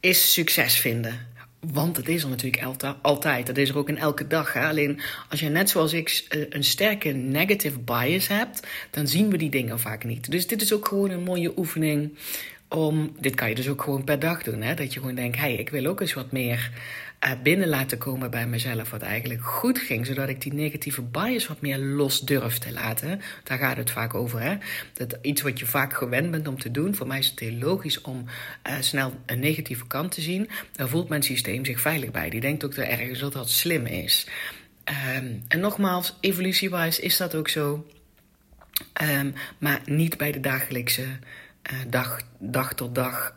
is 0.00 0.32
succes 0.32 0.78
vinden. 0.78 1.28
Want 1.60 1.96
het 1.96 2.08
is 2.08 2.22
er 2.22 2.28
natuurlijk 2.28 2.64
altijd. 3.02 3.46
Dat 3.46 3.56
is 3.56 3.68
er 3.68 3.78
ook 3.78 3.88
in 3.88 3.98
elke 3.98 4.26
dag. 4.26 4.56
Alleen 4.56 5.00
als 5.28 5.40
je 5.40 5.48
net 5.48 5.70
zoals 5.70 5.92
ik 5.92 6.24
eh, 6.28 6.40
een 6.48 6.64
sterke 6.64 7.08
negative 7.08 7.78
bias 7.78 8.28
hebt, 8.28 8.66
dan 8.90 9.08
zien 9.08 9.30
we 9.30 9.36
die 9.36 9.50
dingen 9.50 9.80
vaak 9.80 10.04
niet. 10.04 10.30
Dus 10.30 10.46
dit 10.46 10.62
is 10.62 10.72
ook 10.72 10.88
gewoon 10.88 11.10
een 11.10 11.22
mooie 11.22 11.58
oefening 11.58 12.16
om. 12.70 13.12
Dit 13.20 13.34
kan 13.34 13.48
je 13.48 13.54
dus 13.54 13.68
ook 13.68 13.82
gewoon 13.82 14.04
per 14.04 14.18
dag 14.18 14.42
doen. 14.42 14.62
Hè? 14.62 14.74
Dat 14.74 14.92
je 14.92 15.00
gewoon 15.00 15.14
denkt: 15.14 15.36
hey, 15.36 15.54
ik 15.54 15.68
wil 15.68 15.86
ook 15.86 16.00
eens 16.00 16.14
wat 16.14 16.32
meer 16.32 16.70
uh, 17.24 17.30
binnen 17.42 17.68
laten 17.68 17.98
komen 17.98 18.30
bij 18.30 18.46
mezelf. 18.46 18.90
Wat 18.90 19.02
eigenlijk 19.02 19.44
goed 19.44 19.78
ging. 19.78 20.06
Zodat 20.06 20.28
ik 20.28 20.40
die 20.40 20.54
negatieve 20.54 21.02
bias 21.02 21.46
wat 21.46 21.60
meer 21.60 21.78
los 21.78 22.20
durf 22.20 22.58
te 22.58 22.72
laten. 22.72 23.20
Daar 23.44 23.58
gaat 23.58 23.76
het 23.76 23.90
vaak 23.90 24.14
over. 24.14 24.40
Hè? 24.40 24.56
Dat 24.92 25.18
iets 25.22 25.42
wat 25.42 25.58
je 25.58 25.66
vaak 25.66 25.92
gewend 25.92 26.30
bent 26.30 26.48
om 26.48 26.58
te 26.58 26.70
doen. 26.70 26.94
Voor 26.94 27.06
mij 27.06 27.18
is 27.18 27.28
het 27.30 27.38
heel 27.38 27.58
logisch 27.58 28.00
om 28.00 28.24
uh, 28.66 28.72
snel 28.80 29.12
een 29.26 29.40
negatieve 29.40 29.86
kant 29.86 30.12
te 30.12 30.20
zien. 30.20 30.48
Daar 30.72 30.88
voelt 30.88 31.08
mijn 31.08 31.22
systeem 31.22 31.64
zich 31.64 31.80
veilig 31.80 32.10
bij. 32.10 32.30
Die 32.30 32.40
denkt 32.40 32.64
ook 32.64 32.74
dat 32.74 32.86
ergens 32.86 33.18
dat 33.18 33.32
dat 33.32 33.50
slim 33.50 33.86
is. 33.86 34.26
Um, 35.16 35.42
en 35.48 35.60
nogmaals, 35.60 36.16
evolutie-wise 36.20 37.02
is 37.02 37.16
dat 37.16 37.34
ook 37.34 37.48
zo. 37.48 37.86
Um, 39.02 39.34
maar 39.58 39.80
niet 39.84 40.16
bij 40.16 40.32
de 40.32 40.40
dagelijkse 40.40 41.04
dag, 41.88 42.20
dag 42.38 42.74
tot 42.74 42.94
dag 42.94 43.34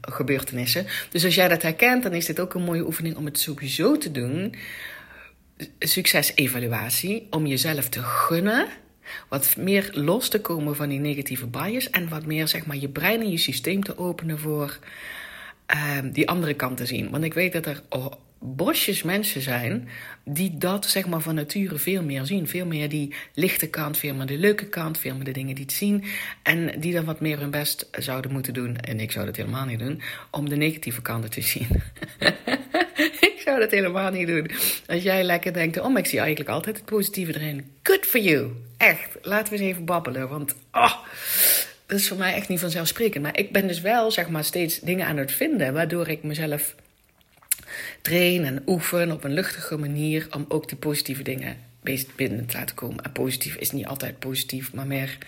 gebeurtenissen. 0.00 0.86
Dus 1.10 1.24
als 1.24 1.34
jij 1.34 1.48
dat 1.48 1.62
herkent, 1.62 2.02
dan 2.02 2.12
is 2.12 2.26
dit 2.26 2.40
ook 2.40 2.54
een 2.54 2.62
mooie 2.62 2.86
oefening 2.86 3.16
om 3.16 3.24
het 3.24 3.38
sowieso 3.38 3.98
te 3.98 4.10
doen. 4.10 4.54
Succesevaluatie, 5.78 7.26
om 7.30 7.46
jezelf 7.46 7.88
te 7.88 8.02
gunnen 8.02 8.68
wat 9.28 9.56
meer 9.56 9.90
los 9.92 10.28
te 10.28 10.40
komen 10.40 10.76
van 10.76 10.88
die 10.88 10.98
negatieve 10.98 11.46
bias 11.46 11.90
en 11.90 12.08
wat 12.08 12.26
meer 12.26 12.48
zeg 12.48 12.66
maar, 12.66 12.76
je 12.76 12.88
brein 12.88 13.20
en 13.20 13.30
je 13.30 13.38
systeem 13.38 13.82
te 13.82 13.98
openen 13.98 14.38
voor 14.38 14.78
uh, 15.74 15.98
die 16.12 16.28
andere 16.28 16.54
kant 16.54 16.76
te 16.76 16.86
zien. 16.86 17.10
Want 17.10 17.24
ik 17.24 17.34
weet 17.34 17.52
dat 17.52 17.66
er 17.66 17.82
oh, 17.88 18.12
bosjes 18.38 19.02
mensen 19.02 19.40
zijn 19.40 19.88
die 20.24 20.58
dat 20.58 20.86
zeg 20.86 21.06
maar 21.06 21.20
van 21.20 21.34
nature 21.34 21.78
veel 21.78 22.02
meer 22.02 22.26
zien. 22.26 22.48
Veel 22.48 22.66
meer 22.66 22.88
die 22.88 23.14
lichte 23.34 23.68
kant, 23.68 23.98
veel 23.98 24.14
meer 24.14 24.26
de 24.26 24.38
leuke 24.38 24.66
kant, 24.66 24.98
veel 24.98 25.14
meer 25.14 25.24
de 25.24 25.32
dingen 25.32 25.54
die 25.54 25.64
het 25.64 25.72
zien. 25.72 26.04
En 26.42 26.80
die 26.80 26.92
dan 26.92 27.04
wat 27.04 27.20
meer 27.20 27.38
hun 27.38 27.50
best 27.50 27.88
zouden 27.92 28.32
moeten 28.32 28.54
doen, 28.54 28.76
en 28.76 29.00
ik 29.00 29.12
zou 29.12 29.26
dat 29.26 29.36
helemaal 29.36 29.64
niet 29.64 29.78
doen, 29.78 30.02
om 30.30 30.48
de 30.48 30.56
negatieve 30.56 31.02
kanten 31.02 31.30
te 31.30 31.40
zien. 31.40 31.68
ik 33.30 33.40
zou 33.44 33.60
dat 33.60 33.70
helemaal 33.70 34.10
niet 34.10 34.26
doen. 34.26 34.50
Als 34.86 35.02
jij 35.02 35.22
lekker 35.24 35.52
denkt, 35.52 35.78
oh, 35.80 35.88
maar 35.88 36.02
ik 36.02 36.06
zie 36.06 36.18
eigenlijk 36.18 36.50
altijd 36.50 36.76
het 36.76 36.84
positieve 36.84 37.34
erin. 37.34 37.70
Good 37.82 38.06
for 38.06 38.20
you. 38.20 38.50
Echt. 38.76 39.18
Laten 39.22 39.52
we 39.52 39.58
eens 39.58 39.68
even 39.68 39.84
babbelen, 39.84 40.28
want 40.28 40.54
oh, 40.72 40.94
dat 41.90 41.98
is 41.98 42.08
voor 42.08 42.16
mij 42.16 42.34
echt 42.34 42.48
niet 42.48 42.60
vanzelfsprekend. 42.60 43.22
Maar 43.22 43.38
ik 43.38 43.52
ben 43.52 43.66
dus 43.66 43.80
wel, 43.80 44.10
zeg 44.10 44.28
maar, 44.28 44.44
steeds 44.44 44.80
dingen 44.80 45.06
aan 45.06 45.16
het 45.16 45.32
vinden, 45.32 45.72
waardoor 45.72 46.08
ik 46.08 46.22
mezelf 46.22 46.74
train 48.00 48.44
en 48.44 48.62
oefen 48.66 49.12
op 49.12 49.24
een 49.24 49.32
luchtige 49.32 49.76
manier 49.76 50.26
om 50.30 50.44
ook 50.48 50.68
die 50.68 50.78
positieve 50.78 51.22
dingen 51.22 51.56
binnen 52.16 52.46
te 52.46 52.56
laten 52.56 52.76
komen. 52.76 53.04
En 53.04 53.12
positief 53.12 53.54
is 53.54 53.70
niet 53.70 53.86
altijd 53.86 54.18
positief, 54.18 54.72
maar 54.72 54.86
meer 54.86 55.18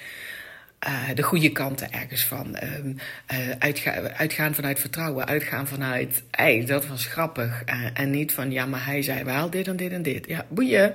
uh, 0.88 1.08
de 1.14 1.22
goede 1.22 1.52
kanten 1.52 1.92
ergens 1.92 2.24
van. 2.24 2.56
Uh, 2.62 3.50
uitga 3.58 3.92
uitgaan 4.16 4.54
vanuit 4.54 4.80
vertrouwen, 4.80 5.26
uitgaan 5.26 5.68
vanuit, 5.68 6.22
hey, 6.30 6.64
dat 6.66 6.86
was 6.86 7.06
grappig. 7.06 7.62
Uh, 7.66 7.86
en 7.94 8.10
niet 8.10 8.32
van, 8.32 8.50
ja, 8.50 8.66
maar 8.66 8.86
hij 8.86 9.02
zei 9.02 9.24
wel 9.24 9.50
dit 9.50 9.68
en 9.68 9.76
dit 9.76 9.92
en 9.92 10.02
dit. 10.02 10.26
Ja, 10.26 10.46
boeien. 10.48 10.94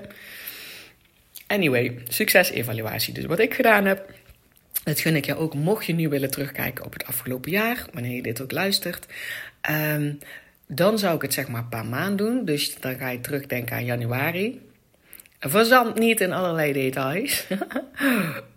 Anyway, 1.48 1.98
succesevaluatie. 2.08 3.14
Dus 3.14 3.26
wat 3.26 3.40
ik 3.40 3.54
gedaan 3.54 3.86
heb, 3.86 4.14
dat 4.88 5.00
gun 5.00 5.16
ik 5.16 5.26
je 5.26 5.36
ook, 5.36 5.54
mocht 5.54 5.86
je 5.86 5.94
nu 5.94 6.10
willen 6.10 6.32
terugkijken 6.32 6.86
op 6.86 6.94
het 6.94 7.06
afgelopen 7.06 7.52
jaar, 7.52 7.86
wanneer 7.94 8.16
je 8.16 8.22
dit 8.22 8.42
ook 8.42 8.52
luistert. 8.52 9.06
Um, 9.70 10.20
dan 10.68 11.00
zou 11.00 11.16
ik 11.16 11.22
het 11.22 11.34
zeg 11.34 11.48
maar 11.48 11.66
per 11.66 11.86
maand 11.86 12.18
doen. 12.18 12.46
Dus 12.46 12.76
dan 12.80 12.98
ga 12.98 13.10
je 13.10 13.22
terugdenken 13.22 13.76
aan 13.76 13.86
januari. 13.86 14.62
Verzand 15.40 16.00
niet 16.00 16.22
in 16.22 16.34
allerlei 16.34 16.74
details. 16.74 17.46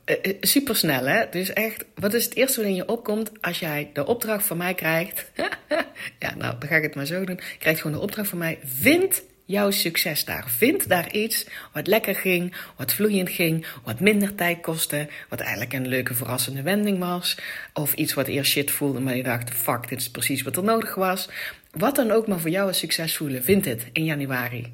Eh, 0.05 0.17
eh, 0.23 0.37
Super 0.41 0.77
snel, 0.77 1.07
hè? 1.07 1.25
Dus 1.31 1.53
echt, 1.53 1.85
wat 1.95 2.15
is 2.15 2.25
het 2.25 2.35
eerste 2.35 2.61
wat 2.61 2.69
in 2.69 2.75
je 2.75 2.89
opkomt 2.89 3.31
als 3.41 3.59
jij 3.59 3.91
de 3.93 4.07
opdracht 4.07 4.47
van 4.47 4.57
mij 4.57 4.75
krijgt? 4.75 5.31
ja, 6.19 6.35
nou, 6.37 6.55
dan 6.59 6.69
ga 6.69 6.77
ik 6.77 6.83
het 6.83 6.95
maar 6.95 7.07
zo 7.07 7.25
doen. 7.25 7.41
Krijgt 7.59 7.81
gewoon 7.81 7.97
de 7.97 8.03
opdracht 8.03 8.29
van 8.29 8.39
mij. 8.39 8.59
Vind 8.65 9.23
jouw 9.51 9.71
succes 9.71 10.25
daar. 10.25 10.45
Vind 10.49 10.89
daar 10.89 11.13
iets 11.13 11.47
wat 11.73 11.87
lekker 11.87 12.15
ging, 12.15 12.55
wat 12.77 12.93
vloeiend 12.93 13.31
ging, 13.31 13.67
wat 13.85 14.01
minder 14.01 14.35
tijd 14.35 14.61
kostte, 14.61 15.09
wat 15.29 15.41
eigenlijk 15.41 15.73
een 15.73 15.89
leuke 15.89 16.15
verrassende 16.15 16.63
wending 16.63 16.99
was. 16.99 17.37
Of 17.73 17.95
iets 17.95 18.15
wat 18.15 18.27
eerst 18.27 18.51
shit 18.51 18.71
voelde, 18.71 19.01
maar 19.01 19.17
je 19.17 19.23
dacht, 19.23 19.51
fuck, 19.51 19.89
dit 19.89 20.01
is 20.01 20.11
precies 20.11 20.43
wat 20.43 20.57
er 20.57 20.65
nodig 20.65 20.95
was. 20.95 21.29
Wat 21.71 21.97
dan 21.97 22.11
ook 22.11 22.27
maar 22.27 22.41
voor 22.41 22.51
jou 22.51 22.69
een 22.69 22.75
succes 22.75 23.17
voelen, 23.17 23.45
vind 23.45 23.65
het 23.65 23.87
in 23.93 24.05
januari. 24.05 24.73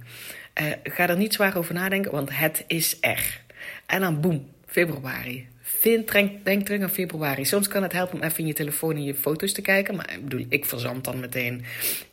Uh, 0.61 0.67
ga 0.83 1.09
er 1.09 1.17
niet 1.17 1.35
zwaar 1.35 1.57
over 1.57 1.75
nadenken, 1.75 2.13
want 2.13 2.39
het 2.39 2.65
is 2.67 2.97
er. 3.01 3.41
En 3.87 4.01
dan 4.01 4.21
boem, 4.21 4.49
februari. 4.67 5.49
Denk, 5.87 6.45
denk 6.45 6.67
terug 6.67 6.83
aan 6.83 6.91
februari. 6.91 7.45
Soms 7.45 7.69
kan 7.69 7.83
het 7.83 7.93
helpen 7.93 8.15
om 8.15 8.23
even 8.23 8.39
in 8.39 8.47
je 8.47 8.53
telefoon 8.53 8.97
in 8.97 9.05
je 9.05 9.15
foto's 9.15 9.53
te 9.53 9.61
kijken. 9.63 9.97
Maar 9.97 10.13
ik 10.13 10.23
bedoel, 10.23 10.47
ik 10.49 10.65
verzand 10.65 11.05
dan 11.05 11.21
meteen 11.21 11.65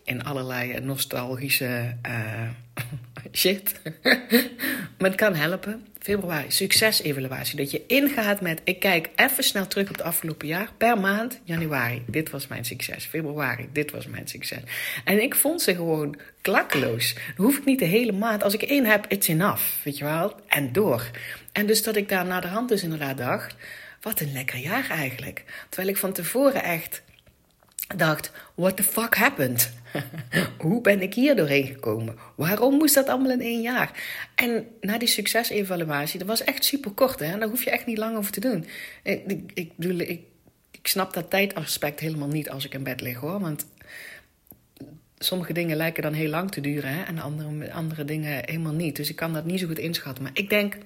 in 0.03 0.23
allerlei 0.23 0.79
nostalgische 0.79 1.95
uh, 2.07 2.49
shit. 3.41 3.81
maar 4.97 5.09
het 5.09 5.15
kan 5.15 5.35
helpen. 5.35 5.85
Februari, 6.03 6.51
succesevaluatie. 6.51 7.57
Dat 7.57 7.71
je 7.71 7.83
ingaat 7.87 8.41
met, 8.41 8.61
ik 8.63 8.79
kijk 8.79 9.09
even 9.15 9.43
snel 9.43 9.67
terug 9.67 9.89
op 9.89 9.95
het 9.95 10.03
afgelopen 10.03 10.47
jaar. 10.47 10.69
Per 10.77 10.99
maand, 10.99 11.39
januari, 11.43 12.03
dit 12.07 12.29
was 12.29 12.47
mijn 12.47 12.65
succes. 12.65 13.05
Februari, 13.05 13.69
dit 13.73 13.91
was 13.91 14.07
mijn 14.07 14.27
succes. 14.27 14.59
En 15.03 15.21
ik 15.21 15.35
vond 15.35 15.61
ze 15.61 15.75
gewoon 15.75 16.15
klakkeloos. 16.41 17.13
Dan 17.35 17.45
hoef 17.45 17.57
ik 17.57 17.65
niet 17.65 17.79
de 17.79 17.85
hele 17.85 18.11
maand. 18.11 18.43
Als 18.43 18.53
ik 18.53 18.61
één 18.61 18.85
heb, 18.85 19.05
it's 19.07 19.27
enough, 19.27 19.83
weet 19.83 19.97
je 19.97 20.03
wel. 20.03 20.35
En 20.47 20.71
door. 20.71 21.09
En 21.51 21.65
dus 21.65 21.83
dat 21.83 21.95
ik 21.95 22.09
daar 22.09 22.25
na 22.25 22.39
de 22.39 22.47
hand 22.47 22.69
dus 22.69 22.83
inderdaad 22.83 23.17
dacht, 23.17 23.55
wat 24.01 24.19
een 24.19 24.31
lekker 24.31 24.59
jaar 24.59 24.89
eigenlijk. 24.89 25.43
Terwijl 25.69 25.89
ik 25.89 25.97
van 25.97 26.13
tevoren 26.13 26.63
echt 26.63 27.01
dacht, 27.87 28.31
what 28.55 28.75
the 28.77 28.83
fuck 28.83 29.15
happened? 29.15 29.71
Hoe 30.57 30.81
ben 30.81 31.01
ik 31.01 31.13
hier 31.13 31.35
doorheen 31.35 31.65
gekomen? 31.65 32.15
Waarom 32.35 32.77
moest 32.77 32.95
dat 32.95 33.07
allemaal 33.07 33.31
in 33.31 33.41
één 33.41 33.61
jaar? 33.61 34.03
En 34.35 34.67
na 34.81 34.97
die 34.97 35.07
succesevaluatie, 35.07 36.19
dat 36.19 36.27
was 36.27 36.43
echt 36.43 36.65
super 36.65 36.91
kort, 36.91 37.19
hè? 37.19 37.37
Daar 37.37 37.49
hoef 37.49 37.63
je 37.63 37.69
echt 37.69 37.85
niet 37.85 37.97
lang 37.97 38.17
over 38.17 38.31
te 38.31 38.39
doen. 38.39 38.65
Ik, 39.03 39.23
ik, 39.27 39.51
ik 39.53 39.71
ik, 39.77 40.21
ik 40.71 40.87
snap 40.87 41.13
dat 41.13 41.29
tijdaspect 41.29 41.99
helemaal 41.99 42.27
niet 42.27 42.49
als 42.49 42.65
ik 42.65 42.73
in 42.73 42.83
bed 42.83 43.01
lig, 43.01 43.17
hoor. 43.17 43.39
Want 43.39 43.65
sommige 45.17 45.53
dingen 45.53 45.77
lijken 45.77 46.03
dan 46.03 46.13
heel 46.13 46.29
lang 46.29 46.51
te 46.51 46.61
duren, 46.61 46.93
hè? 46.93 47.03
En 47.03 47.19
andere, 47.19 47.71
andere 47.71 48.05
dingen 48.05 48.41
helemaal 48.45 48.73
niet. 48.73 48.95
Dus 48.95 49.09
ik 49.09 49.15
kan 49.15 49.33
dat 49.33 49.45
niet 49.45 49.59
zo 49.59 49.67
goed 49.67 49.79
inschatten. 49.79 50.23
Maar 50.23 50.33
ik 50.35 50.49
denk, 50.49 50.77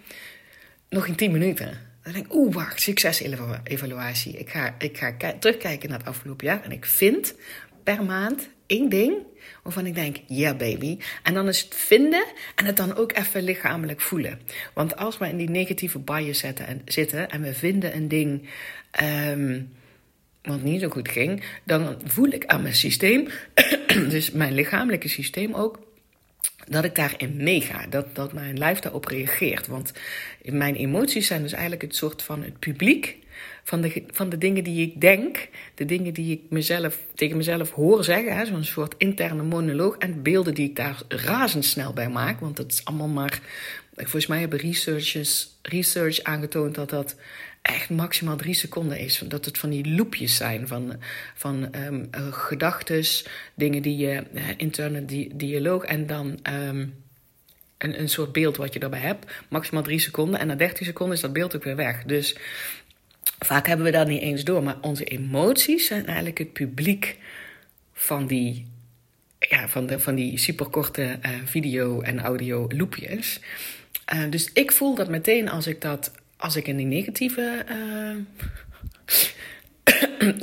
nog 0.90 1.08
in 1.08 1.16
tien 1.16 1.32
minuten 1.32 1.87
dan 2.08 2.16
denk 2.16 2.26
ik, 2.26 2.38
oeh, 2.38 2.54
wacht, 2.54 2.82
succesevaluatie. 2.82 4.38
Ik 4.38 4.50
ga, 4.50 4.76
ik 4.80 4.98
ga 4.98 5.16
terugkijken 5.40 5.90
naar 5.90 5.98
het 5.98 6.08
afgelopen 6.08 6.48
jaar 6.48 6.64
en 6.64 6.72
ik 6.72 6.86
vind 6.86 7.36
per 7.84 8.04
maand 8.04 8.50
één 8.66 8.90
ding 8.90 9.16
waarvan 9.64 9.86
ik 9.86 9.96
denk, 9.96 10.18
yeah, 10.28 10.58
baby. 10.58 10.98
En 11.24 11.34
dan 11.34 11.48
is 11.48 11.62
het 11.62 11.76
vinden 11.76 12.26
en 12.56 12.66
het 12.66 12.78
dan 12.78 12.96
ook 12.96 13.18
even 13.18 13.44
lichamelijk 13.44 14.02
voelen. 14.02 14.40
Want 14.74 14.98
als 14.98 15.18
we 15.18 15.28
in 15.28 15.38
die 15.38 15.50
negatieve 15.50 16.00
bias 16.00 16.44
en, 16.44 16.82
zitten 16.86 17.30
en 17.30 17.42
we 17.42 17.54
vinden 17.54 17.96
een 17.96 18.08
ding 18.08 18.50
um, 19.30 19.74
wat 20.42 20.62
niet 20.62 20.82
zo 20.82 20.90
goed 20.90 21.10
ging, 21.10 21.44
dan 21.64 22.02
voel 22.06 22.28
ik 22.28 22.46
aan 22.46 22.62
mijn 22.62 22.76
systeem, 22.76 23.28
dus 24.10 24.32
mijn 24.32 24.54
lichamelijke 24.54 25.08
systeem 25.08 25.54
ook, 25.54 25.80
dat 26.70 26.84
ik 26.84 26.96
daarin 26.96 27.44
meega. 27.44 27.88
Dat, 27.90 28.16
dat 28.16 28.34
mijn 28.34 28.58
lijf 28.58 28.80
daarop 28.80 29.06
reageert. 29.06 29.68
Want 29.68 29.92
mijn 30.44 30.76
emoties 30.76 31.28
zijn 31.28 31.42
dus 31.42 31.52
eigenlijk 31.52 31.82
het 31.82 31.96
soort 31.96 32.22
van 32.22 32.44
het 32.44 32.60
publiek 32.60 33.18
van 33.64 33.82
de, 33.82 34.04
van 34.12 34.30
de 34.30 34.38
dingen 34.38 34.64
die 34.64 34.88
ik 34.88 35.02
denk, 35.02 35.50
de 35.76 35.86
dingen 35.86 36.14
die 36.14 36.32
ik 36.32 36.42
mezelf, 36.50 37.00
tegen 37.16 37.38
mezelf 37.38 37.72
hoor 37.72 38.04
zeggen, 38.04 38.48
zo'n 38.48 38.64
soort 38.64 38.96
interne 38.98 39.44
monoloog 39.44 39.98
en 39.98 40.22
beelden 40.22 40.54
die 40.54 40.70
ik 40.70 40.76
daar 40.76 41.02
razendsnel 41.08 41.94
bij 41.94 42.10
maak. 42.10 42.40
Want 42.40 42.58
dat 42.58 42.72
is 42.72 42.86
allemaal 42.86 43.08
maar, 43.08 43.40
volgens 43.98 44.28
mij 44.28 44.40
hebben 44.40 44.60
researchers, 44.60 45.50
research 45.62 46.24
aangetoond 46.24 46.76
dat 46.76 46.90
dat 46.90 47.16
echt 47.62 47.90
maximaal 47.90 48.36
drie 48.36 48.54
seconden 48.54 49.00
is. 49.00 49.24
Dat 49.28 49.46
het 49.46 49.58
van 49.58 49.70
die 49.70 49.96
loopjes 49.96 50.36
zijn 50.36 50.68
van, 50.68 50.96
van 51.36 51.76
um, 51.76 52.08
gedachtes, 52.32 53.26
dingen 53.54 53.82
die 53.82 53.98
je, 53.98 54.24
uh, 54.34 54.44
interne 54.58 55.06
di 55.06 55.30
dialoog 55.34 55.84
en 55.84 56.08
dan 56.08 56.40
um, 56.44 56.94
een, 57.78 58.00
een 58.00 58.10
soort 58.10 58.32
beeld 58.32 58.58
wat 58.58 58.74
je 58.74 58.80
daarbij 58.80 59.00
hebt. 59.00 59.32
Maximaal 59.50 59.84
drie 59.84 60.00
seconden 60.00 60.40
en 60.40 60.48
na 60.48 60.56
30 60.56 60.86
seconden 60.86 61.16
is 61.16 61.22
dat 61.22 61.34
beeld 61.34 61.56
ook 61.56 61.64
weer 61.64 61.76
weg. 61.76 62.04
Dus 62.04 62.36
vaak 63.40 63.68
hebben 63.68 63.86
we 63.86 63.92
dat 63.92 64.08
niet 64.08 64.22
eens 64.22 64.44
door, 64.44 64.64
maar 64.64 64.78
onze 64.82 65.04
emoties 65.04 65.86
zijn 65.88 66.06
eigenlijk 66.06 66.38
het 66.38 66.54
publiek 66.54 67.18
van 67.94 68.28
die, 68.28 68.66
ja, 69.40 69.68
van 69.68 69.86
de, 69.88 70.00
van 70.00 70.16
die 70.16 70.38
superkorte 70.38 71.20
uh, 71.26 71.32
video- 71.46 72.02
en 72.02 72.20
audio-loopjes. 72.20 73.40
Uh, 74.14 74.30
dus 74.30 74.50
ik 74.54 74.72
voel 74.72 74.96
dat 74.96 75.10
meteen 75.10 75.50
als 75.50 75.68
ik 75.68 75.82
dat 75.82 76.12
als 76.38 76.56
ik 76.56 76.68
in 76.68 76.78
die 76.78 76.86
negatieve 76.86 77.66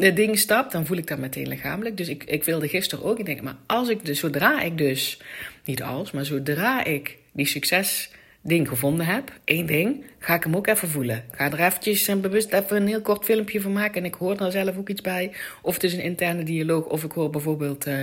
uh, 0.00 0.14
ding 0.14 0.38
stap, 0.38 0.70
dan 0.70 0.86
voel 0.86 0.96
ik 0.96 1.06
dat 1.06 1.18
meteen 1.18 1.48
lichamelijk. 1.48 1.96
Dus 1.96 2.08
ik, 2.08 2.24
ik 2.24 2.44
wilde 2.44 2.68
gisteren 2.68 3.04
ook. 3.04 3.18
Ik 3.18 3.26
denk, 3.26 3.40
maar 3.40 3.56
als 3.66 3.88
ik 3.88 4.04
dus, 4.04 4.18
zodra 4.18 4.60
ik 4.60 4.78
dus, 4.78 5.20
niet 5.64 5.82
als, 5.82 6.10
maar 6.10 6.24
zodra 6.24 6.84
ik 6.84 7.18
die 7.32 7.46
succes 7.46 8.10
ding 8.40 8.68
gevonden 8.68 9.06
heb, 9.06 9.32
één 9.44 9.66
ding, 9.66 10.04
ga 10.18 10.34
ik 10.34 10.44
hem 10.44 10.56
ook 10.56 10.66
even 10.66 10.88
voelen. 10.88 11.24
Ga 11.30 11.52
er 11.52 11.60
eventjes 11.60 12.08
en 12.08 12.20
bewust 12.20 12.52
even 12.52 12.76
een 12.76 12.86
heel 12.86 13.00
kort 13.00 13.24
filmpje 13.24 13.60
van 13.60 13.72
maken 13.72 14.00
en 14.00 14.04
ik 14.04 14.14
hoor 14.14 14.36
er 14.36 14.52
zelf 14.52 14.76
ook 14.76 14.88
iets 14.88 15.00
bij. 15.00 15.32
Of 15.62 15.74
het 15.74 15.84
is 15.84 15.92
een 15.92 16.02
interne 16.02 16.42
dialoog, 16.42 16.84
of 16.84 17.04
ik 17.04 17.12
hoor 17.12 17.30
bijvoorbeeld 17.30 17.86
uh, 17.86 18.00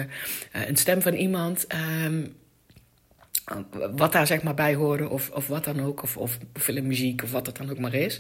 een 0.51 0.77
stem 0.77 1.01
van 1.01 1.13
iemand. 1.13 1.67
Um, 2.05 2.33
wat 3.95 4.11
daar 4.11 4.27
zeg 4.27 4.43
maar 4.43 4.53
bij 4.53 4.75
hoorde, 4.75 5.09
of, 5.09 5.29
of 5.29 5.47
wat 5.47 5.63
dan 5.63 5.81
ook, 5.81 6.03
of, 6.03 6.17
of 6.17 6.37
filmmuziek, 6.53 7.23
of 7.23 7.31
wat 7.31 7.45
het 7.45 7.57
dan 7.57 7.69
ook 7.69 7.79
maar 7.79 7.93
is. 7.93 8.19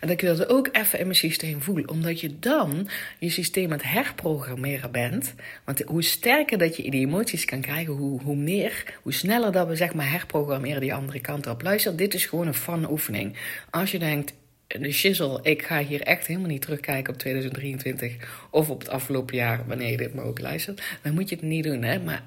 En 0.00 0.08
dat 0.08 0.10
ik 0.10 0.26
dat 0.26 0.48
ook 0.48 0.68
even 0.72 0.98
in 0.98 1.04
mijn 1.04 1.16
systeem 1.16 1.62
voel, 1.62 1.82
omdat 1.86 2.20
je 2.20 2.38
dan 2.38 2.88
je 3.18 3.30
systeem 3.30 3.64
aan 3.64 3.78
het 3.78 3.82
herprogrammeren 3.82 4.90
bent. 4.90 5.34
Want 5.64 5.82
hoe 5.86 6.02
sterker 6.02 6.58
dat 6.58 6.76
je 6.76 6.90
die 6.90 7.06
emoties 7.06 7.44
kan 7.44 7.60
krijgen, 7.60 7.92
hoe, 7.92 8.22
hoe 8.22 8.36
meer, 8.36 8.98
hoe 9.02 9.12
sneller 9.12 9.52
dat 9.52 9.68
we 9.68 9.76
zeg 9.76 9.94
maar 9.94 10.10
herprogrammeren 10.10 10.80
die 10.80 10.94
andere 10.94 11.20
kant 11.20 11.46
op. 11.46 11.62
Luister, 11.62 11.96
dit 11.96 12.14
is 12.14 12.26
gewoon 12.26 12.46
een 12.46 12.54
fun 12.54 12.90
oefening. 12.90 13.36
Als 13.70 13.90
je 13.90 13.98
denkt, 13.98 14.34
de 14.78 14.92
shizzle, 14.92 15.38
ik 15.42 15.62
ga 15.62 15.82
hier 15.82 16.00
echt 16.00 16.26
helemaal 16.26 16.48
niet 16.48 16.62
terugkijken 16.62 17.12
op 17.12 17.18
2023 17.18 18.46
of 18.50 18.70
op 18.70 18.78
het 18.78 18.88
afgelopen 18.88 19.36
jaar, 19.36 19.66
wanneer 19.66 19.90
je 19.90 19.96
dit 19.96 20.14
maar 20.14 20.24
ook 20.24 20.40
luistert. 20.40 20.82
Dan 21.02 21.14
moet 21.14 21.28
je 21.28 21.34
het 21.34 21.44
niet 21.44 21.64
doen, 21.64 21.82
hè. 21.82 21.98
Maar 21.98 22.22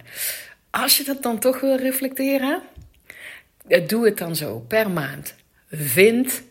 als 0.73 0.97
je 0.97 1.03
dat 1.03 1.23
dan 1.23 1.39
toch 1.39 1.59
wil 1.59 1.75
reflecteren, 1.75 2.61
doe 3.87 4.05
het 4.05 4.17
dan 4.17 4.35
zo 4.35 4.59
per 4.59 4.91
maand. 4.91 5.35
Vind 5.69 6.43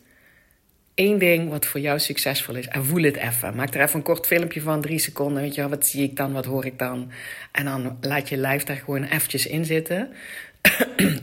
één 0.95 1.19
ding 1.19 1.49
wat 1.49 1.67
voor 1.67 1.81
jou 1.81 1.99
succesvol 1.99 2.55
is 2.55 2.69
en 2.69 2.85
voel 2.85 3.03
het 3.03 3.17
even. 3.17 3.55
Maak 3.57 3.75
er 3.75 3.81
even 3.81 3.97
een 3.97 4.05
kort 4.05 4.27
filmpje 4.27 4.61
van, 4.61 4.81
drie 4.81 4.99
seconden. 4.99 5.43
Weet 5.43 5.55
je 5.55 5.69
wat 5.69 5.87
zie 5.87 6.03
ik 6.03 6.17
dan, 6.17 6.33
wat 6.33 6.45
hoor 6.45 6.65
ik 6.65 6.79
dan? 6.79 7.11
En 7.53 7.65
dan 7.65 7.99
laat 8.01 8.29
je 8.29 8.37
lijf 8.37 8.65
daar 8.65 8.77
gewoon 8.77 9.05
eventjes 9.05 9.47
in 9.47 9.65
zitten. 9.65 10.13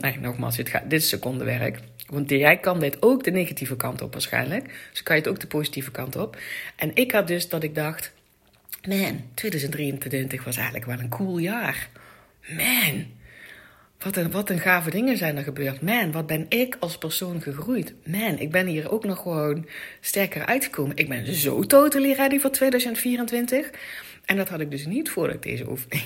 nogmaals, 0.22 0.56
dit, 0.56 0.70
gaat, 0.70 0.90
dit 0.90 1.02
is 1.02 1.10
secondenwerk. 1.10 1.80
Want 2.08 2.30
jij 2.30 2.58
kan 2.58 2.80
dit 2.80 3.02
ook 3.02 3.24
de 3.24 3.32
negatieve 3.32 3.76
kant 3.76 4.02
op 4.02 4.12
waarschijnlijk. 4.14 4.88
Dus 4.92 5.04
kan 5.04 5.16
je 5.16 5.22
het 5.22 5.32
ook 5.32 5.40
de 5.40 5.48
positieve 5.48 5.92
kant 5.92 6.16
op. 6.16 6.38
En 6.76 6.92
ik 6.94 7.12
had 7.12 7.28
dus 7.28 7.50
dat 7.50 7.64
ik 7.64 7.76
dacht... 7.76 8.12
Man, 8.88 9.24
2023 9.34 10.44
was 10.44 10.56
eigenlijk 10.56 10.86
wel 10.86 11.00
een 11.00 11.10
cool 11.10 11.38
jaar. 11.38 11.90
Man, 12.50 13.06
wat 14.00 14.16
een, 14.16 14.32
wat 14.32 14.50
een 14.50 14.60
gave 14.60 14.90
dingen 14.90 15.18
zijn 15.18 15.38
er 15.38 15.44
gebeurd. 15.44 15.82
Man, 15.82 16.12
wat 16.12 16.28
ben 16.28 16.46
ik 16.50 16.78
als 16.80 16.98
persoon 16.98 17.42
gegroeid. 17.42 17.94
Man, 18.06 18.40
ik 18.40 18.52
ben 18.52 18.68
hier 18.68 18.92
ook 18.92 19.06
nog 19.06 19.22
gewoon 19.22 19.68
sterker 20.02 20.46
uitgekomen. 20.46 20.96
Ik 20.96 21.10
ben 21.10 21.36
zo 21.36 21.62
totally 21.62 22.14
ready 22.14 22.40
voor 22.40 22.52
2024. 22.52 23.70
En 24.30 24.38
dat 24.38 24.50
had 24.50 24.60
ik 24.60 24.72
dus 24.72 24.86
niet 24.86 25.10
voordat 25.10 25.36
ik 25.36 25.42
deze 25.42 25.70
oefening 25.70 26.04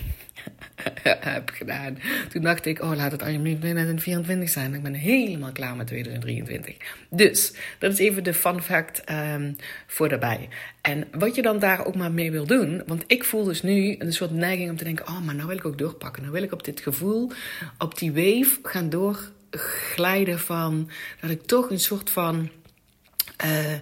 heb 1.34 1.50
gedaan. 1.50 1.98
Toen 2.30 2.42
dacht 2.42 2.66
ik, 2.66 2.82
oh 2.82 2.96
laat 2.96 3.12
het 3.12 3.22
alsjeblieft 3.22 3.62
2024 3.62 4.50
zijn. 4.50 4.74
Ik 4.74 4.84
ben 4.84 4.94
helemaal 4.94 5.52
klaar 5.52 5.76
met 5.76 5.88
2023. 5.88 6.76
Dus, 7.10 7.54
dat 7.80 7.92
is 7.92 7.98
even 8.00 8.24
de 8.24 8.34
fun 8.34 8.62
fact 8.62 9.12
um, 9.12 9.56
voor 9.88 10.10
daarbij. 10.10 10.50
En 10.82 11.08
wat 11.12 11.36
je 11.36 11.42
dan 11.42 11.60
daar 11.60 11.86
ook 11.86 11.96
maar 11.96 12.12
mee 12.12 12.32
wil 12.32 12.46
doen. 12.46 12.84
Want 12.86 13.04
ik 13.08 13.24
voel 13.24 13.44
dus 13.44 13.62
nu 13.62 13.96
een 14.00 14.14
soort 14.14 14.32
neiging 14.32 14.70
om 14.70 14.78
te 14.78 14.84
denken, 14.84 15.08
oh 15.08 15.22
maar 15.22 15.36
nou 15.36 15.48
wil 15.48 15.58
ik 15.58 15.66
ook 15.66 15.78
doorpakken. 15.78 16.22
Nou 16.22 16.34
wil 16.34 16.44
ik 16.44 16.52
op 16.52 16.64
dit 16.64 16.80
gevoel, 16.80 17.32
op 17.78 17.98
die 17.98 18.14
wave 18.14 18.60
gaan 18.64 18.90
doorglijden 18.90 20.40
van... 20.40 20.90
Dat 21.22 21.30
ik 21.30 21.42
toch 21.42 21.70
een 21.70 21.80
soort 21.80 22.10
van... 22.10 22.50
Uh, 23.46 23.74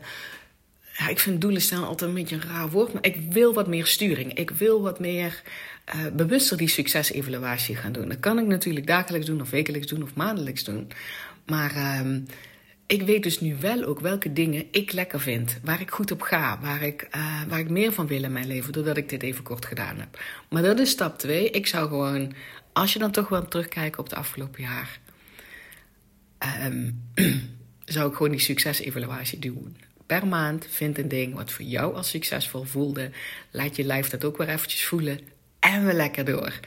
ja, 1.01 1.07
ik 1.07 1.19
vind 1.19 1.41
doelen 1.41 1.61
stellen 1.61 1.87
altijd 1.87 2.09
een 2.09 2.15
beetje 2.15 2.35
een 2.35 2.41
raar 2.41 2.69
woord, 2.69 2.93
maar 2.93 3.05
ik 3.05 3.31
wil 3.31 3.53
wat 3.53 3.67
meer 3.67 3.85
sturing. 3.85 4.33
Ik 4.33 4.49
wil 4.49 4.81
wat 4.81 4.99
meer 4.99 5.41
uh, 5.95 6.05
bewuster 6.13 6.57
die 6.57 6.67
succesevaluatie 6.67 7.75
gaan 7.75 7.91
doen. 7.91 8.09
Dat 8.09 8.19
kan 8.19 8.39
ik 8.39 8.45
natuurlijk 8.45 8.87
dagelijks 8.87 9.25
doen, 9.25 9.41
of 9.41 9.49
wekelijks 9.49 9.87
doen, 9.87 10.03
of 10.03 10.13
maandelijks 10.15 10.63
doen. 10.63 10.91
Maar 11.45 11.75
uh, 11.75 12.15
ik 12.85 13.01
weet 13.01 13.23
dus 13.23 13.39
nu 13.39 13.55
wel 13.59 13.83
ook 13.83 13.99
welke 13.99 14.33
dingen 14.33 14.65
ik 14.71 14.91
lekker 14.91 15.19
vind, 15.19 15.59
waar 15.63 15.81
ik 15.81 15.91
goed 15.91 16.11
op 16.11 16.21
ga, 16.21 16.59
waar 16.61 16.81
ik, 16.81 17.07
uh, 17.15 17.41
waar 17.47 17.59
ik 17.59 17.69
meer 17.69 17.93
van 17.93 18.07
wil 18.07 18.23
in 18.23 18.31
mijn 18.31 18.47
leven, 18.47 18.73
doordat 18.73 18.97
ik 18.97 19.09
dit 19.09 19.23
even 19.23 19.43
kort 19.43 19.65
gedaan 19.65 19.99
heb. 19.99 20.19
Maar 20.49 20.61
dat 20.63 20.79
is 20.79 20.89
stap 20.89 21.17
2. 21.17 21.49
Ik 21.49 21.67
zou 21.67 21.87
gewoon, 21.87 22.33
als 22.73 22.93
je 22.93 22.99
dan 22.99 23.11
toch 23.11 23.29
wel 23.29 23.47
terugkijken 23.47 23.99
op 23.99 24.05
het 24.05 24.15
afgelopen 24.15 24.61
jaar, 24.63 24.99
um, 26.65 27.01
zou 27.85 28.09
ik 28.09 28.15
gewoon 28.15 28.31
die 28.31 28.39
succesevaluatie 28.39 29.39
doen 29.39 29.75
per 30.19 30.27
maand. 30.27 30.67
Vind 30.69 30.97
een 30.97 31.07
ding 31.07 31.33
wat 31.33 31.51
voor 31.51 31.65
jou 31.65 31.95
als 31.95 32.09
succesvol 32.09 32.63
voelde. 32.63 33.11
Laat 33.51 33.75
je 33.75 33.83
lijf 33.83 34.09
dat 34.09 34.25
ook 34.25 34.37
weer 34.37 34.49
eventjes 34.49 34.85
voelen. 34.85 35.19
En 35.59 35.85
we 35.85 35.93
lekker 35.93 36.25
door. 36.25 36.59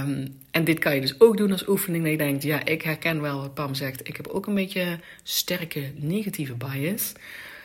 Um, 0.00 0.38
en 0.50 0.64
dit 0.64 0.78
kan 0.78 0.94
je 0.94 1.00
dus 1.00 1.20
ook 1.20 1.36
doen 1.36 1.52
als 1.52 1.68
oefening. 1.68 2.02
Dat 2.02 2.12
je 2.12 2.18
denkt, 2.18 2.42
ja, 2.42 2.64
ik 2.64 2.82
herken 2.82 3.20
wel 3.20 3.40
wat 3.40 3.54
Pam 3.54 3.74
zegt. 3.74 4.08
Ik 4.08 4.16
heb 4.16 4.26
ook 4.26 4.46
een 4.46 4.54
beetje 4.54 4.98
sterke 5.22 5.92
negatieve 5.96 6.54
bias. 6.54 7.12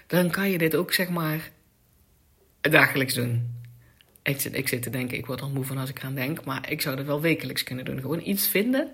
Dan 0.08 0.30
kan 0.30 0.50
je 0.50 0.58
dit 0.58 0.76
ook, 0.76 0.94
zeg 0.94 1.10
maar, 1.10 1.50
dagelijks 2.62 3.14
doen. 3.14 3.54
Ik 4.24 4.42
zit, 4.42 4.56
ik 4.56 4.68
zit 4.68 4.82
te 4.82 4.90
denken, 4.90 5.18
ik 5.18 5.26
word 5.26 5.42
al 5.42 5.50
moe 5.50 5.66
van 5.66 5.78
als 5.78 5.90
ik 5.90 6.04
aan 6.04 6.16
denk. 6.16 6.44
Maar 6.44 6.72
ik 6.72 6.82
zou 6.82 6.96
dat 6.96 7.06
wel 7.06 7.22
wekelijks 7.22 7.64
kunnen 7.64 7.86
doen. 7.86 8.00
Gewoon 8.00 8.22
iets 8.24 8.48
vinden. 8.48 8.88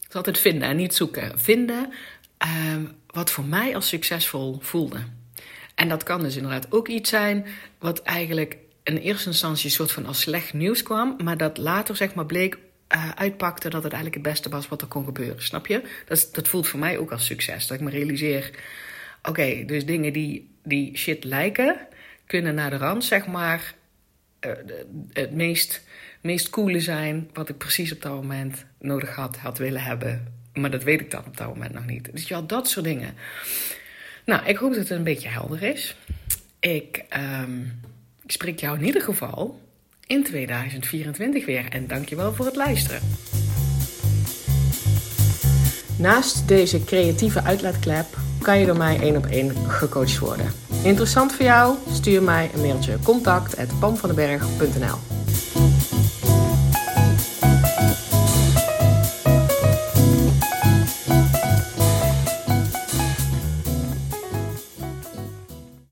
Het 0.00 0.08
is 0.08 0.14
altijd 0.14 0.38
vinden 0.38 0.68
en 0.68 0.76
niet 0.76 0.94
zoeken. 0.94 1.38
Vinden 1.38 1.92
um, 2.72 2.92
wat 3.06 3.30
voor 3.30 3.44
mij 3.44 3.74
als 3.74 3.88
succesvol 3.88 4.58
voelde. 4.60 4.98
En 5.80 5.88
dat 5.88 6.02
kan 6.02 6.20
dus 6.20 6.36
inderdaad 6.36 6.72
ook 6.72 6.88
iets 6.88 7.10
zijn 7.10 7.46
wat 7.78 8.02
eigenlijk 8.02 8.56
in 8.82 8.96
eerste 8.96 9.28
instantie 9.28 9.64
een 9.64 9.70
soort 9.70 9.92
van 9.92 10.06
als 10.06 10.20
slecht 10.20 10.52
nieuws 10.52 10.82
kwam, 10.82 11.16
maar 11.24 11.36
dat 11.36 11.58
later 11.58 11.96
zeg 11.96 12.14
maar 12.14 12.26
bleek 12.26 12.58
uh, 12.94 13.10
uitpakte 13.10 13.68
dat 13.68 13.82
het 13.82 13.92
eigenlijk 13.92 14.24
het 14.24 14.32
beste 14.32 14.48
was 14.48 14.68
wat 14.68 14.80
er 14.80 14.88
kon 14.88 15.04
gebeuren. 15.04 15.42
Snap 15.42 15.66
je? 15.66 15.82
Dat, 16.06 16.28
dat 16.32 16.48
voelt 16.48 16.68
voor 16.68 16.78
mij 16.78 16.98
ook 16.98 17.12
als 17.12 17.26
succes. 17.26 17.66
Dat 17.66 17.76
ik 17.78 17.84
me 17.84 17.90
realiseer, 17.90 18.50
oké, 19.22 19.64
dus 19.66 19.86
dingen 19.86 20.12
die, 20.12 20.50
die 20.62 20.96
shit 20.96 21.24
lijken, 21.24 21.76
kunnen 22.26 22.54
naar 22.54 22.70
de 22.70 22.76
rand 22.76 23.04
zeg 23.04 23.26
maar 23.26 23.74
uh, 24.40 24.52
het 25.12 25.32
meest, 25.32 25.82
meest 26.20 26.50
coole 26.50 26.80
zijn 26.80 27.30
wat 27.32 27.48
ik 27.48 27.58
precies 27.58 27.92
op 27.92 28.02
dat 28.02 28.12
moment 28.12 28.66
nodig 28.78 29.14
had, 29.14 29.36
had 29.36 29.58
willen 29.58 29.82
hebben. 29.82 30.34
Maar 30.52 30.70
dat 30.70 30.82
weet 30.82 31.00
ik 31.00 31.10
dan 31.10 31.24
op 31.26 31.36
dat 31.36 31.48
moment 31.48 31.72
nog 31.72 31.86
niet. 31.86 32.08
Dus 32.12 32.28
ja, 32.28 32.42
dat 32.42 32.68
soort 32.68 32.84
dingen. 32.84 33.14
Nou, 34.30 34.42
ik 34.44 34.56
hoop 34.56 34.70
dat 34.70 34.78
het 34.78 34.90
een 34.90 35.02
beetje 35.02 35.28
helder 35.28 35.62
is. 35.62 35.96
Ik, 36.60 37.04
um, 37.42 37.80
ik 38.24 38.30
spreek 38.30 38.60
jou 38.60 38.78
in 38.78 38.84
ieder 38.84 39.02
geval 39.02 39.60
in 40.06 40.24
2024 40.24 41.46
weer. 41.46 41.64
En 41.70 41.86
dankjewel 41.86 42.34
voor 42.34 42.46
het 42.46 42.56
luisteren. 42.56 43.00
Naast 45.98 46.48
deze 46.48 46.84
creatieve 46.84 47.42
uitlaatklep 47.42 48.06
kan 48.42 48.58
je 48.58 48.66
door 48.66 48.76
mij 48.76 49.00
één 49.00 49.16
op 49.16 49.26
één 49.26 49.54
gecoacht 49.68 50.18
worden. 50.18 50.52
Interessant 50.82 51.32
voor 51.32 51.44
jou? 51.44 51.76
Stuur 51.92 52.22
mij 52.22 52.50
een 52.54 52.60
mailtje 52.60 52.98
contact@pamvandenberg.nl 53.02 55.19